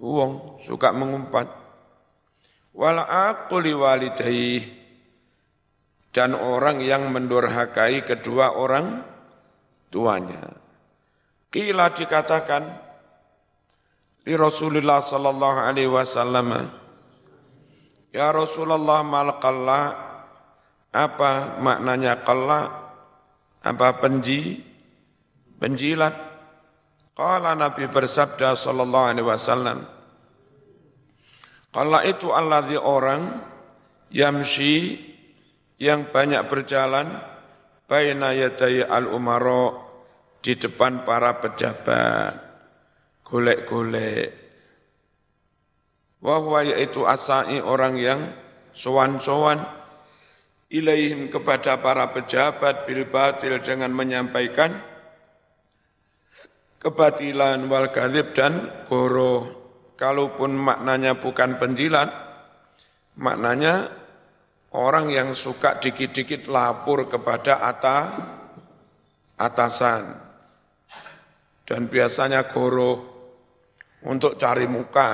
uang, 0.00 0.62
suka 0.64 0.92
mengumpat. 0.92 1.48
Wala 2.76 3.08
aquli 3.32 3.72
walidayhi 3.72 4.60
dan 6.12 6.36
orang 6.36 6.80
yang 6.84 7.08
mendurhakai 7.08 8.04
kedua 8.04 8.56
orang 8.56 9.00
tuanya. 9.88 10.56
Kila 11.48 11.92
dikatakan 11.92 12.68
di 14.26 14.36
Rasulullah 14.36 15.00
sallallahu 15.00 15.58
alaihi 15.62 15.88
wasallam 15.88 16.68
Ya 18.16 18.32
Rasulullah 18.32 19.04
malqallah 19.04 19.92
apa 20.88 21.60
maknanya 21.60 22.24
qalla? 22.24 22.88
Apa 23.60 24.00
penji? 24.00 24.64
Penjilat. 25.60 26.16
Qala 27.16 27.56
Nabi 27.56 27.88
bersabda 27.88 28.52
sallallahu 28.52 29.08
alaihi 29.08 29.24
wasallam. 29.24 29.88
Qalla 31.72 32.04
itu 32.04 32.28
allazi 32.28 32.76
orang 32.76 33.40
yamshi 34.12 35.00
yang 35.80 36.12
banyak 36.12 36.44
berjalan 36.44 37.16
baina 37.88 38.36
yaday 38.36 38.84
al-umara 38.84 39.72
di 40.44 40.60
depan 40.60 41.08
para 41.08 41.40
pejabat 41.40 42.36
golek-golek 43.24 44.30
wa 46.20 46.60
yaitu 46.64 47.04
asai 47.04 47.60
orang 47.60 47.96
yang 48.00 48.20
sowan-sowan 48.72 49.62
ilaihim 50.72 51.28
kepada 51.28 51.78
para 51.78 52.10
pejabat 52.10 52.88
bil 52.88 53.06
batil 53.08 53.60
dengan 53.62 53.92
menyampaikan 53.92 54.95
kebatilan 56.80 57.64
wal 57.66 57.88
kadhib 57.92 58.32
dan 58.36 58.84
goro. 58.86 59.64
Kalaupun 59.96 60.52
maknanya 60.52 61.16
bukan 61.16 61.56
penjilat, 61.56 62.12
maknanya 63.16 63.88
orang 64.76 65.08
yang 65.08 65.32
suka 65.32 65.80
dikit-dikit 65.80 66.52
lapor 66.52 67.08
kepada 67.08 67.64
ata, 67.64 67.98
atasan. 69.40 70.20
Dan 71.64 71.88
biasanya 71.88 72.44
goro 72.44 73.16
untuk 74.04 74.36
cari 74.36 74.68
muka. 74.68 75.10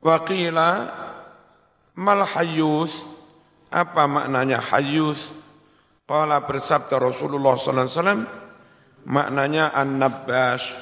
Waqila 0.00 0.70
mal 1.98 2.22
hayyus, 2.24 3.04
apa 3.68 4.08
maknanya 4.08 4.64
hayyus? 4.64 5.34
Qala 6.06 6.46
bersabda 6.46 7.02
Rasulullah 7.02 7.58
SAW, 7.58 8.22
maknanya 9.10 9.74
an-nabbas, 9.74 10.78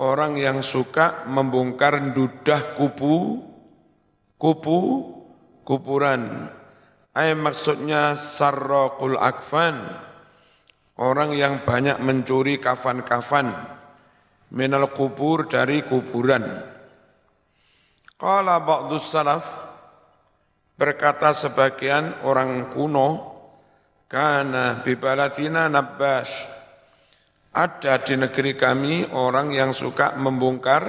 orang 0.00 0.40
yang 0.40 0.64
suka 0.64 1.28
membongkar 1.28 2.00
dudah 2.16 2.72
kubu, 2.72 3.44
kubu, 4.40 4.80
kuburan. 5.68 6.48
Ay 7.12 7.36
maksudnya 7.36 8.16
sarraqul 8.16 9.20
akfan, 9.20 9.84
orang 10.96 11.36
yang 11.36 11.68
banyak 11.68 12.00
mencuri 12.00 12.56
kafan-kafan, 12.56 13.52
minal 14.48 14.88
kubur 14.96 15.44
dari 15.44 15.84
kuburan. 15.84 16.56
Qala 18.16 18.64
ba'dus 18.64 19.12
salaf 19.12 19.44
berkata 20.72 21.36
sebagian 21.36 22.24
orang 22.24 22.72
kuno 22.72 23.37
Karena 24.08 24.80
bibalatina 24.80 25.68
nabbas. 25.68 26.56
Ada 27.52 28.00
di 28.00 28.16
negeri 28.16 28.56
kami 28.56 29.12
orang 29.12 29.52
yang 29.52 29.76
suka 29.76 30.16
membongkar 30.16 30.84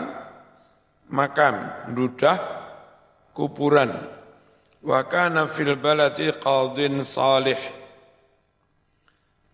makam, 1.12 1.56
dudah, 1.92 2.40
kuburan. 3.36 3.92
Wa 4.80 5.04
kana 5.12 5.44
fil 5.52 5.76
balati 5.76 6.32
qadin 6.32 7.04
salih. 7.04 7.60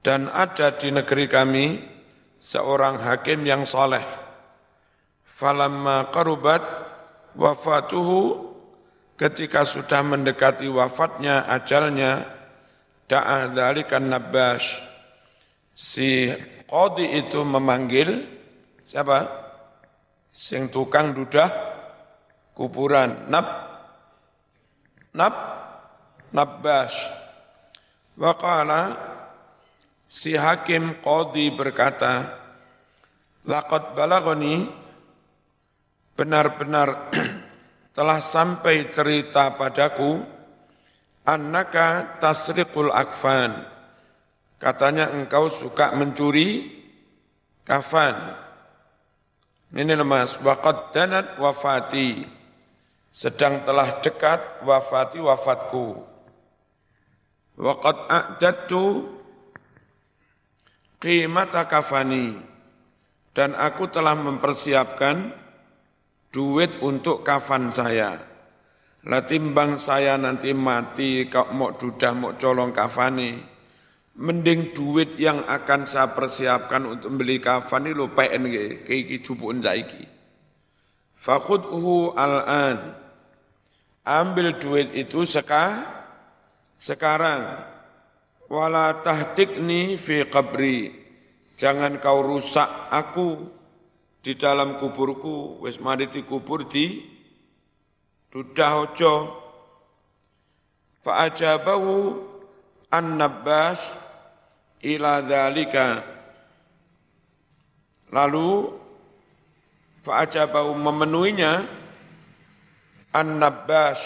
Dan 0.06 0.30
ada 0.30 0.78
di 0.78 0.94
negeri 0.94 1.26
kami 1.26 1.66
seorang 2.38 3.02
hakim 3.02 3.42
yang 3.42 3.66
saleh. 3.66 4.06
Falamma 5.26 6.14
qarubat 6.14 6.62
wafatuhu 7.34 8.54
ketika 9.18 9.66
sudah 9.66 10.06
mendekati 10.06 10.70
wafatnya 10.70 11.50
ajalnya 11.50 12.35
da'a 13.06 13.54
dzalikan 13.54 14.10
nabbas 14.10 14.82
si 15.74 16.30
qadi 16.66 17.22
itu 17.22 17.42
memanggil 17.46 18.10
siapa? 18.86 19.44
Sing 20.36 20.68
tukang 20.68 21.16
dudah 21.16 21.48
kuburan. 22.52 23.32
Nab 23.32 23.48
nab 25.16 25.36
nabbas 26.36 26.92
wa 28.20 28.36
qala 28.36 28.82
si 30.12 30.36
hakim 30.36 31.00
qadi 31.00 31.56
berkata 31.56 32.36
laqad 33.48 33.96
balagoni 33.96 34.68
benar-benar 36.16 37.12
telah 37.96 38.20
sampai 38.20 38.92
cerita 38.92 39.56
padaku 39.56 40.35
annaka 41.26 42.18
tasriqul 42.22 42.94
akfan. 42.94 43.66
Katanya 44.62 45.12
engkau 45.12 45.52
suka 45.52 45.92
mencuri 45.98 46.72
kafan. 47.68 48.16
Ini 49.76 49.92
lemas, 49.98 50.40
waqad 50.40 50.96
danat 50.96 51.36
wafati. 51.42 52.24
Sedang 53.12 53.66
telah 53.68 54.00
dekat 54.00 54.64
wafati 54.64 55.20
wafatku. 55.20 56.00
Waqad 57.60 57.98
a'dadtu 58.08 59.12
qimata 61.04 61.68
kafani. 61.68 62.40
Dan 63.36 63.52
aku 63.52 63.92
telah 63.92 64.16
mempersiapkan 64.16 65.36
duit 66.32 66.80
untuk 66.80 67.28
kafan 67.28 67.68
saya 67.76 68.35
lah 69.06 69.22
timbang 69.22 69.78
saya 69.78 70.18
nanti 70.18 70.50
mati 70.58 71.30
kau 71.30 71.54
mau 71.54 71.78
dudah 71.78 72.14
mau 72.18 72.34
colong 72.34 72.74
kafani. 72.74 73.38
Mending 74.16 74.72
duit 74.72 75.20
yang 75.20 75.44
akan 75.44 75.84
saya 75.84 76.16
persiapkan 76.16 76.88
untuk 76.88 77.20
beli 77.20 77.38
kafani 77.38 77.92
lo 77.92 78.10
PN 78.16 78.48
ke 78.88 78.94
iki 78.96 79.20
jupukun 79.22 79.60
saiki. 79.62 80.08
Fakhudhu 81.14 82.16
al-an. 82.16 82.96
Ambil 84.06 84.56
duit 84.56 84.96
itu 84.96 85.28
seka, 85.28 85.84
sekarang. 86.80 87.60
Wala 88.48 89.04
tahtikni 89.04 90.00
fi 90.00 90.26
qabri. 90.32 90.94
Jangan 91.60 91.98
kau 92.00 92.24
rusak 92.24 92.90
aku 92.90 93.52
di 94.24 94.34
dalam 94.40 94.80
kuburku. 94.80 95.60
Wis 95.60 95.78
mari 95.84 96.08
kubur 96.24 96.70
di 96.72 97.15
Dudah 98.36 98.84
ojo. 98.84 99.32
Fa'ajabahu 101.08 102.20
an-nabbas 102.92 103.80
ila 104.84 105.24
dhalika. 105.24 106.04
Lalu 108.12 108.76
fa'ajabahu 110.04 110.76
memenuhinya 110.76 111.64
an-nabbas 113.16 114.04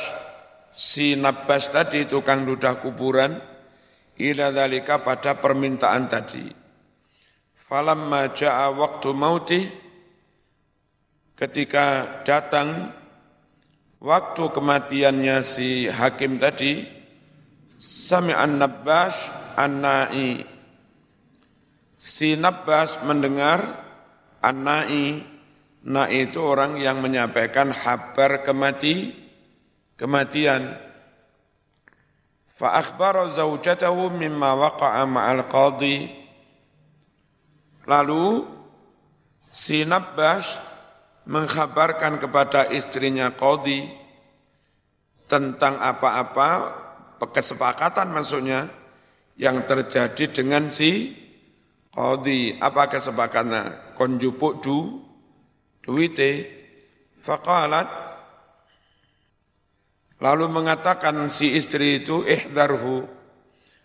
si 0.70 1.18
nabbas 1.18 1.74
tadi 1.74 2.06
tukang 2.06 2.46
dudah 2.46 2.78
kuburan 2.78 3.34
ila 4.14 4.54
dhalika 4.54 5.02
pada 5.02 5.42
permintaan 5.42 6.06
tadi. 6.06 6.46
Falamma 7.58 8.30
ja'a 8.38 8.70
waktu 8.78 9.10
mauti 9.10 9.62
ketika 11.34 12.22
datang 12.22 12.99
waktu 14.00 14.44
kematiannya 14.52 15.38
si 15.44 15.92
hakim 15.92 16.40
tadi, 16.40 16.88
Sami'an 17.80 18.60
Nabbas 18.60 19.16
An-Na'i. 19.56 20.44
Si 22.00 22.36
Nabbas 22.36 23.00
mendengar 23.04 23.60
An-Na'i, 24.44 25.24
Na'i 25.88 26.28
itu 26.28 26.44
orang 26.44 26.76
yang 26.80 27.00
menyampaikan 27.00 27.72
kabar 27.72 28.44
kemati, 28.44 29.16
kematian. 29.96 30.76
Fa'akhbara 32.52 33.32
zawjatahu 33.32 34.12
mimma 34.12 34.60
waqa'a 34.60 35.08
ma'al 35.08 35.48
qadi. 35.48 36.12
Lalu 37.88 38.44
si 39.48 39.88
Nabbas 39.88 40.69
mengkhabarkan 41.28 42.22
kepada 42.22 42.70
istrinya 42.72 43.34
Qadi 43.34 43.90
tentang 45.28 45.82
apa-apa 45.82 46.50
kesepakatan 47.20 48.16
maksudnya 48.16 48.72
yang 49.40 49.64
terjadi 49.68 50.32
dengan 50.32 50.72
si 50.72 51.16
Qadi. 51.92 52.60
Apa 52.60 52.88
kesepakatan? 52.88 53.96
Konjupuk 53.96 54.64
du, 54.64 55.04
duite, 55.84 56.32
faqalat, 57.20 57.88
lalu 60.24 60.46
mengatakan 60.48 61.28
si 61.28 61.56
istri 61.56 62.04
itu, 62.04 62.24
ihdarhu, 62.24 63.04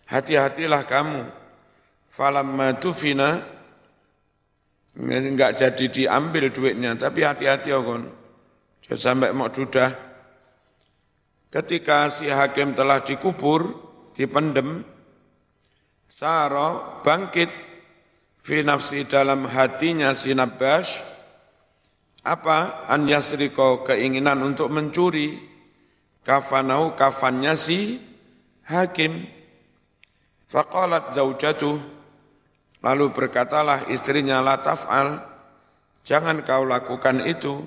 hati-hatilah 0.07 0.87
kamu, 0.87 1.27
falamma 2.07 2.79
tufina, 2.79 3.54
enggak 4.95 5.59
jadi 5.59 5.85
diambil 5.91 6.51
duitnya, 6.55 6.95
tapi 6.95 7.27
hati-hati 7.27 7.69
ya 7.71 7.79
kon. 7.83 8.07
Sampai 8.85 9.35
mau 9.35 9.51
dudah. 9.51 9.91
Ketika 11.51 12.07
si 12.11 12.27
hakim 12.31 12.75
telah 12.75 13.03
dikubur, 13.03 13.75
dipendem, 14.15 14.83
Saro 16.07 17.03
bangkit 17.03 17.51
fi 18.39 18.63
nafsi 18.63 19.03
dalam 19.03 19.43
hatinya 19.51 20.15
si 20.15 20.31
Nabbas, 20.31 21.03
apa? 22.23 22.87
An 22.87 23.03
yasriko 23.03 23.83
keinginan 23.83 24.39
untuk 24.47 24.71
mencuri 24.71 25.35
kafanau 26.23 26.95
kafannya 26.95 27.53
si 27.59 27.99
hakim. 28.63 29.27
Faqalat 30.45 31.11
zaujatuh, 31.11 31.81
Lalu 32.85 33.09
berkatalah 33.09 33.89
istrinya 33.89 34.45
la 34.45 34.61
taf'al, 34.61 35.17
jangan 36.05 36.45
kau 36.45 36.69
lakukan 36.69 37.25
itu. 37.25 37.65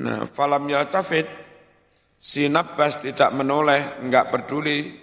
Nah, 0.00 0.24
falam 0.24 0.64
yaltafid, 0.64 1.28
si 2.16 2.48
Nabbas 2.48 3.04
tidak 3.04 3.28
menoleh, 3.36 4.00
enggak 4.00 4.32
peduli, 4.32 4.96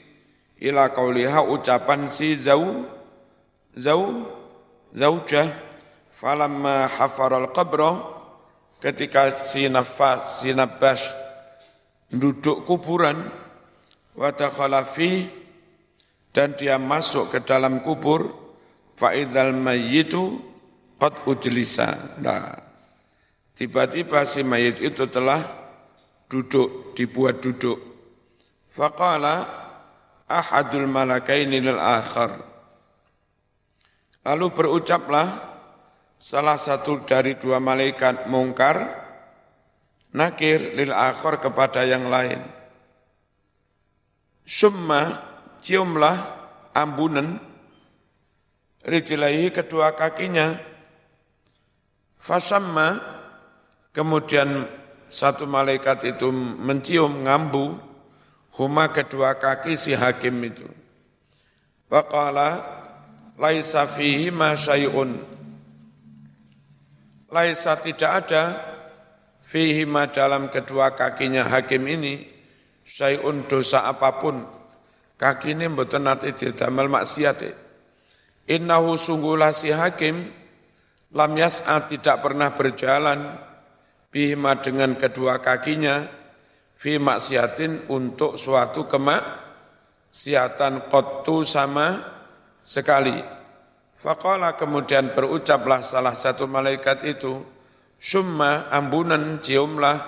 ila 0.65 0.89
kauliha 0.89 1.45
ucapan 1.45 2.09
si 2.09 2.33
zau, 2.33 2.81
zau, 3.77 4.25
zaujah, 4.89 5.53
falamma 6.09 6.89
hafaral 6.89 7.53
qabra, 7.53 7.93
ketika 8.81 9.37
si 9.45 9.69
nafas, 9.69 10.41
si 10.41 10.49
Nabbas 10.49 11.13
duduk 12.09 12.65
kuburan, 12.65 13.21
wa 14.17 14.33
dan 16.33 16.53
dia 16.57 16.81
masuk 16.81 17.29
ke 17.29 17.45
dalam 17.45 17.85
kubur, 17.85 18.38
Fa'idhal 18.99 19.55
mayyitu 19.55 20.43
qad 20.99 21.23
ujlisa. 21.23 22.19
Nah, 22.19 22.51
tiba-tiba 23.55 24.27
si 24.27 24.43
mayit 24.43 24.83
itu 24.83 25.07
telah 25.07 25.39
duduk, 26.27 26.91
dibuat 26.99 27.39
duduk. 27.39 27.79
Faqala 28.67 29.47
ahadul 30.27 30.91
malakaini 30.91 31.63
lil 31.63 31.79
akhar. 31.79 32.43
Lalu 34.27 34.45
berucaplah 34.51 35.47
salah 36.19 36.59
satu 36.59 37.07
dari 37.07 37.39
dua 37.39 37.63
malaikat 37.63 38.27
mungkar, 38.27 38.83
nakir 40.11 40.75
lil 40.75 40.91
akhar 40.91 41.39
kepada 41.39 41.87
yang 41.87 42.11
lain. 42.11 42.43
Summa 44.43 45.23
ciumlah 45.63 46.17
ambunan 46.75 47.48
rijlaihi 48.85 49.51
kedua 49.51 49.95
kakinya. 49.95 50.55
Fasamma, 52.19 52.99
kemudian 53.95 54.67
satu 55.07 55.47
malaikat 55.47 56.03
itu 56.15 56.29
mencium 56.35 57.23
ngambu, 57.23 57.79
huma 58.59 58.91
kedua 58.91 59.39
kaki 59.39 59.79
si 59.79 59.95
hakim 59.95 60.35
itu. 60.43 60.67
Waqala 61.89 62.59
laisa 63.39 63.87
fihi 63.87 64.29
ma 64.29 64.53
syai'un. 64.53 65.15
Laisa 67.31 67.79
tidak 67.79 68.11
ada 68.25 68.43
fihi 69.47 69.87
ma 69.87 70.05
dalam 70.11 70.51
kedua 70.51 70.93
kakinya 70.93 71.47
hakim 71.47 71.87
ini 71.87 72.27
syai'un 72.85 73.47
dosa 73.47 73.87
apa 73.87 74.19
pun. 74.19 74.43
Kaki 75.19 75.51
ini 75.55 75.67
mboten 75.67 76.05
nate 76.05 76.31
didamel 76.35 76.87
maksiat. 76.87 77.68
Innahu 78.49 78.97
sungguhlah 78.97 79.53
si 79.53 79.69
hakim 79.69 80.25
lam 81.13 81.31
yas'a 81.37 81.85
tidak 81.85 82.25
pernah 82.25 82.49
berjalan 82.57 83.37
bihima 84.09 84.57
dengan 84.57 84.97
kedua 84.97 85.37
kakinya 85.37 86.09
fi 86.73 86.97
maksiatin 86.97 87.93
untuk 87.93 88.41
suatu 88.41 88.89
kemaksiatan 88.89 90.89
qattu 90.89 91.45
sama 91.45 92.01
sekali. 92.65 93.37
Faqala 93.99 94.55
kemudian 94.57 95.11
berucaplah 95.11 95.83
salah 95.83 96.15
satu 96.15 96.47
malaikat 96.47 97.03
itu, 97.03 97.43
summa 97.99 98.71
ambunan 98.71 99.43
ciumlah 99.43 99.99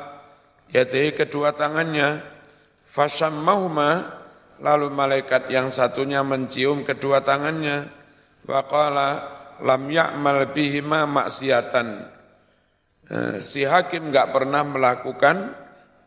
yaitu 0.71 1.12
kedua 1.12 1.51
tangannya, 1.51 2.23
fasammahuma 2.88 4.08
lalu 4.63 4.88
malaikat 4.89 5.51
yang 5.51 5.67
satunya 5.67 6.23
mencium 6.23 6.88
kedua 6.88 7.19
tangannya, 7.19 7.91
waqala 8.45 9.10
lam 9.62 9.84
ya'mal 9.89 10.49
bihima 10.51 11.06
maksiatan. 11.06 11.88
Eh, 13.12 13.36
si 13.43 13.67
hakim 13.67 14.10
enggak 14.10 14.32
pernah 14.32 14.63
melakukan 14.63 15.54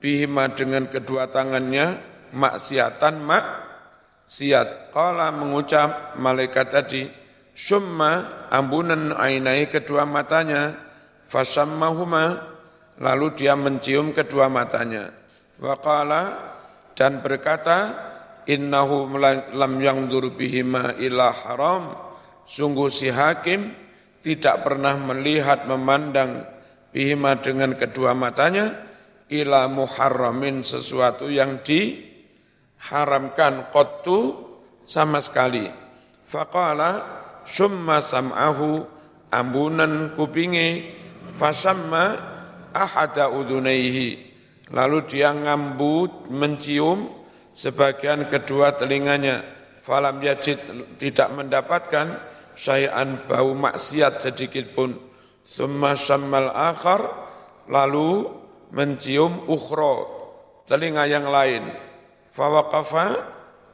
bihima 0.00 0.52
dengan 0.52 0.88
kedua 0.90 1.28
tangannya 1.30 2.00
maksiatan 2.34 3.22
maksiat. 3.22 4.90
Kala 4.90 5.30
mengucap 5.30 6.18
malaikat 6.18 6.66
tadi, 6.72 7.02
summa 7.54 8.46
ambunan 8.50 9.14
ainai 9.14 9.70
kedua 9.70 10.04
matanya, 10.04 10.74
fasammahuma, 11.30 12.42
lalu 12.98 13.32
dia 13.38 13.54
mencium 13.54 14.10
kedua 14.10 14.50
matanya. 14.50 15.14
Waqala 15.60 16.52
dan 16.98 17.22
berkata, 17.22 17.78
innahu 18.50 19.08
lam 19.54 19.72
yangdur 19.78 20.34
bihima 20.34 20.98
ila 20.98 21.30
haram, 21.30 22.13
sungguh 22.44 22.92
si 22.92 23.10
hakim 23.10 23.84
tidak 24.24 24.64
pernah 24.64 24.96
melihat 24.96 25.68
memandang 25.68 26.48
bihima 26.94 27.42
dengan 27.44 27.76
kedua 27.76 28.16
matanya, 28.16 28.72
ila 29.28 29.68
muharramin 29.68 30.64
sesuatu 30.64 31.28
yang 31.28 31.60
diharamkan 31.60 33.68
qattu 33.68 34.40
sama 34.84 35.20
sekali. 35.20 35.68
Faqala 36.24 37.04
summa 37.44 38.00
sam'ahu 38.00 38.88
ambunan 39.28 40.16
kupingi 40.16 40.96
fasamma 41.36 42.16
ahada 42.72 43.28
udunaihi. 43.28 44.32
Lalu 44.72 45.04
dia 45.04 45.36
ngambut 45.36 46.32
mencium 46.32 47.12
sebagian 47.52 48.24
kedua 48.30 48.72
telinganya. 48.72 49.44
Falam 49.84 50.16
yajid 50.24 50.56
tidak 50.96 51.28
mendapatkan 51.36 52.32
syai'an 52.54 53.26
bau 53.28 53.52
maksiat 53.54 54.22
sedikit 54.22 54.72
pun. 54.74 54.96
Summa 55.44 55.92
sammal 55.92 56.48
akhar 56.50 57.04
lalu 57.68 58.32
mencium 58.72 59.44
ukhro, 59.46 60.08
telinga 60.64 61.04
yang 61.06 61.28
lain. 61.28 61.68
Fawaqafa, 62.34 63.06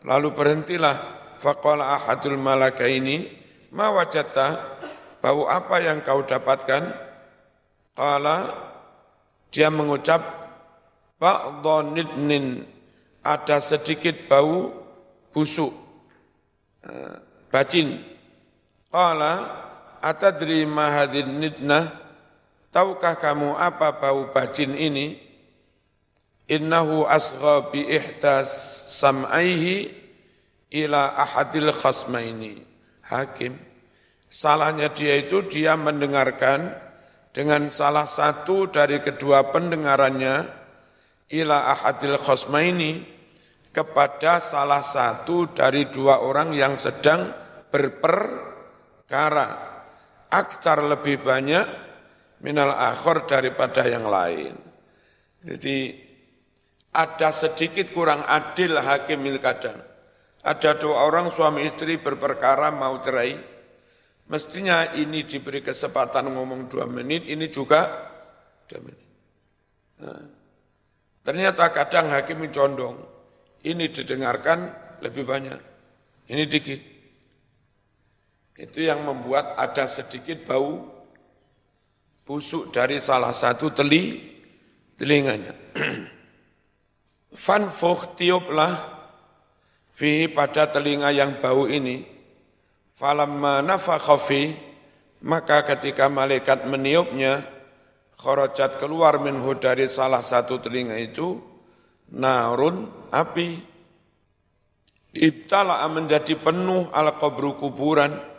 lalu 0.04 0.28
berhentilah. 0.34 0.96
Faqala 1.40 1.96
ahadul 1.96 2.36
malaka 2.36 2.84
ini, 2.84 3.24
ma 3.72 3.88
wajatta, 3.88 4.76
bau 5.24 5.48
apa 5.48 5.80
yang 5.80 6.04
kau 6.04 6.20
dapatkan? 6.20 6.92
Qala, 7.96 8.38
dia 9.48 9.72
mengucap, 9.72 10.20
ba'dhanidnin, 11.16 12.68
ada 13.24 13.56
sedikit 13.56 14.28
bau 14.28 14.68
busuk, 15.32 15.72
eh, 16.84 17.16
bacin. 17.48 18.19
Qala, 18.90 19.34
atadri 20.02 20.66
mahadin 20.66 21.38
nidnah, 21.38 22.00
Tahukah 22.70 23.18
kamu 23.18 23.58
apa 23.58 23.98
bau 23.98 24.30
bajin 24.30 24.78
ini? 24.78 25.18
Innahu 26.46 27.02
asgha 27.02 27.66
bi 27.74 27.82
ihtas 27.82 28.46
sam'aihi 28.94 29.90
ila 30.78 31.18
ahadil 31.18 31.74
khasmaini. 31.74 32.62
Hakim. 33.02 33.58
Salahnya 34.30 34.94
dia 34.94 35.18
itu 35.18 35.42
dia 35.50 35.74
mendengarkan 35.74 36.70
dengan 37.34 37.74
salah 37.74 38.06
satu 38.06 38.70
dari 38.70 39.02
kedua 39.02 39.50
pendengarannya 39.50 40.46
ila 41.34 41.74
ahadil 41.74 42.22
khasmaini 42.22 43.02
kepada 43.74 44.38
salah 44.38 44.82
satu 44.82 45.50
dari 45.50 45.90
dua 45.90 46.22
orang 46.22 46.54
yang 46.54 46.78
sedang 46.78 47.34
berperkara. 49.10 49.50
Aksar 50.30 50.86
lebih 50.86 51.26
banyak 51.26 51.66
minal 52.46 52.70
akhor 52.70 53.26
daripada 53.26 53.82
yang 53.82 54.06
lain. 54.06 54.54
Jadi 55.42 55.98
ada 56.94 57.34
sedikit 57.34 57.90
kurang 57.90 58.22
adil 58.22 58.78
hakim 58.78 59.26
kadang. 59.42 59.82
Ada 60.46 60.78
dua 60.78 61.10
orang 61.10 61.34
suami 61.34 61.66
istri 61.66 61.98
berperkara 61.98 62.70
mau 62.70 63.02
cerai. 63.02 63.34
Mestinya 64.30 64.94
ini 64.94 65.26
diberi 65.26 65.58
kesempatan 65.58 66.30
ngomong 66.30 66.70
dua 66.70 66.86
menit, 66.86 67.26
ini 67.26 67.50
juga 67.50 67.90
dua 68.70 68.78
menit. 68.78 69.08
Nah, 69.98 70.22
ternyata 71.26 71.66
kadang 71.74 72.14
hakim 72.14 72.46
condong, 72.54 72.94
ini 73.66 73.90
didengarkan 73.90 74.70
lebih 75.02 75.26
banyak, 75.26 75.60
ini 76.30 76.46
dikit. 76.46 76.89
Itu 78.60 78.84
yang 78.84 79.08
membuat 79.08 79.56
ada 79.56 79.88
sedikit 79.88 80.44
bau 80.44 80.84
busuk 82.28 82.68
dari 82.68 83.00
salah 83.00 83.32
satu 83.32 83.72
teli 83.72 84.20
telinganya. 85.00 85.56
Fanfuh 87.48 88.20
tiuplah 88.20 88.76
fi 89.96 90.28
pada 90.28 90.68
telinga 90.68 91.08
yang 91.08 91.40
bau 91.40 91.64
ini. 91.64 92.04
Falamma 92.92 93.64
nafakha 93.64 94.20
maka 95.24 95.64
ketika 95.64 96.12
malaikat 96.12 96.68
meniupnya 96.68 97.40
kharajat 98.20 98.76
keluar 98.76 99.16
minhu 99.24 99.56
dari 99.56 99.88
salah 99.88 100.20
satu 100.20 100.60
telinga 100.60 101.00
itu 101.00 101.40
narun 102.12 103.08
api 103.08 103.56
ibtala 105.16 105.80
menjadi 105.88 106.36
penuh 106.36 106.92
al 106.92 107.16
kubru 107.16 107.56
kuburan 107.56 108.30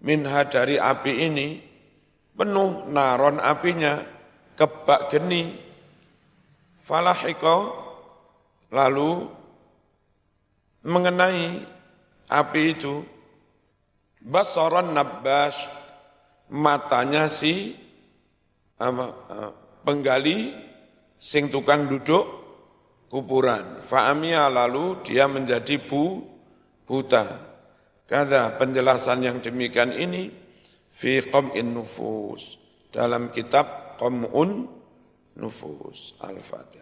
minha 0.00 0.44
dari 0.48 0.80
api 0.80 1.12
ini 1.28 1.48
penuh 2.36 2.88
naron 2.88 3.36
apinya 3.40 4.00
kebak 4.56 5.12
geni. 5.12 5.68
Falahiko 6.80 7.70
lalu 8.72 9.28
mengenai 10.82 11.62
api 12.26 12.62
itu 12.72 13.04
basaron 14.24 14.96
nabbas 14.96 15.68
matanya 16.50 17.28
si 17.30 17.76
apa, 18.80 19.12
penggali 19.84 20.56
sing 21.20 21.52
tukang 21.52 21.86
duduk 21.86 22.26
kuburan. 23.12 23.84
Fa'amia 23.84 24.48
lalu 24.48 25.04
dia 25.04 25.28
menjadi 25.28 25.76
bu 25.76 26.24
buta 26.88 27.49
Kata 28.10 28.58
penjelasan 28.58 29.22
yang 29.22 29.38
demikian 29.38 29.94
ini 29.94 30.26
fi 30.90 31.22
qam'in 31.22 31.70
nufus. 31.70 32.58
Dalam 32.90 33.30
kitab 33.30 33.94
qam'un 34.02 34.66
nufus. 35.38 36.18
Al-fatihah 36.18 36.80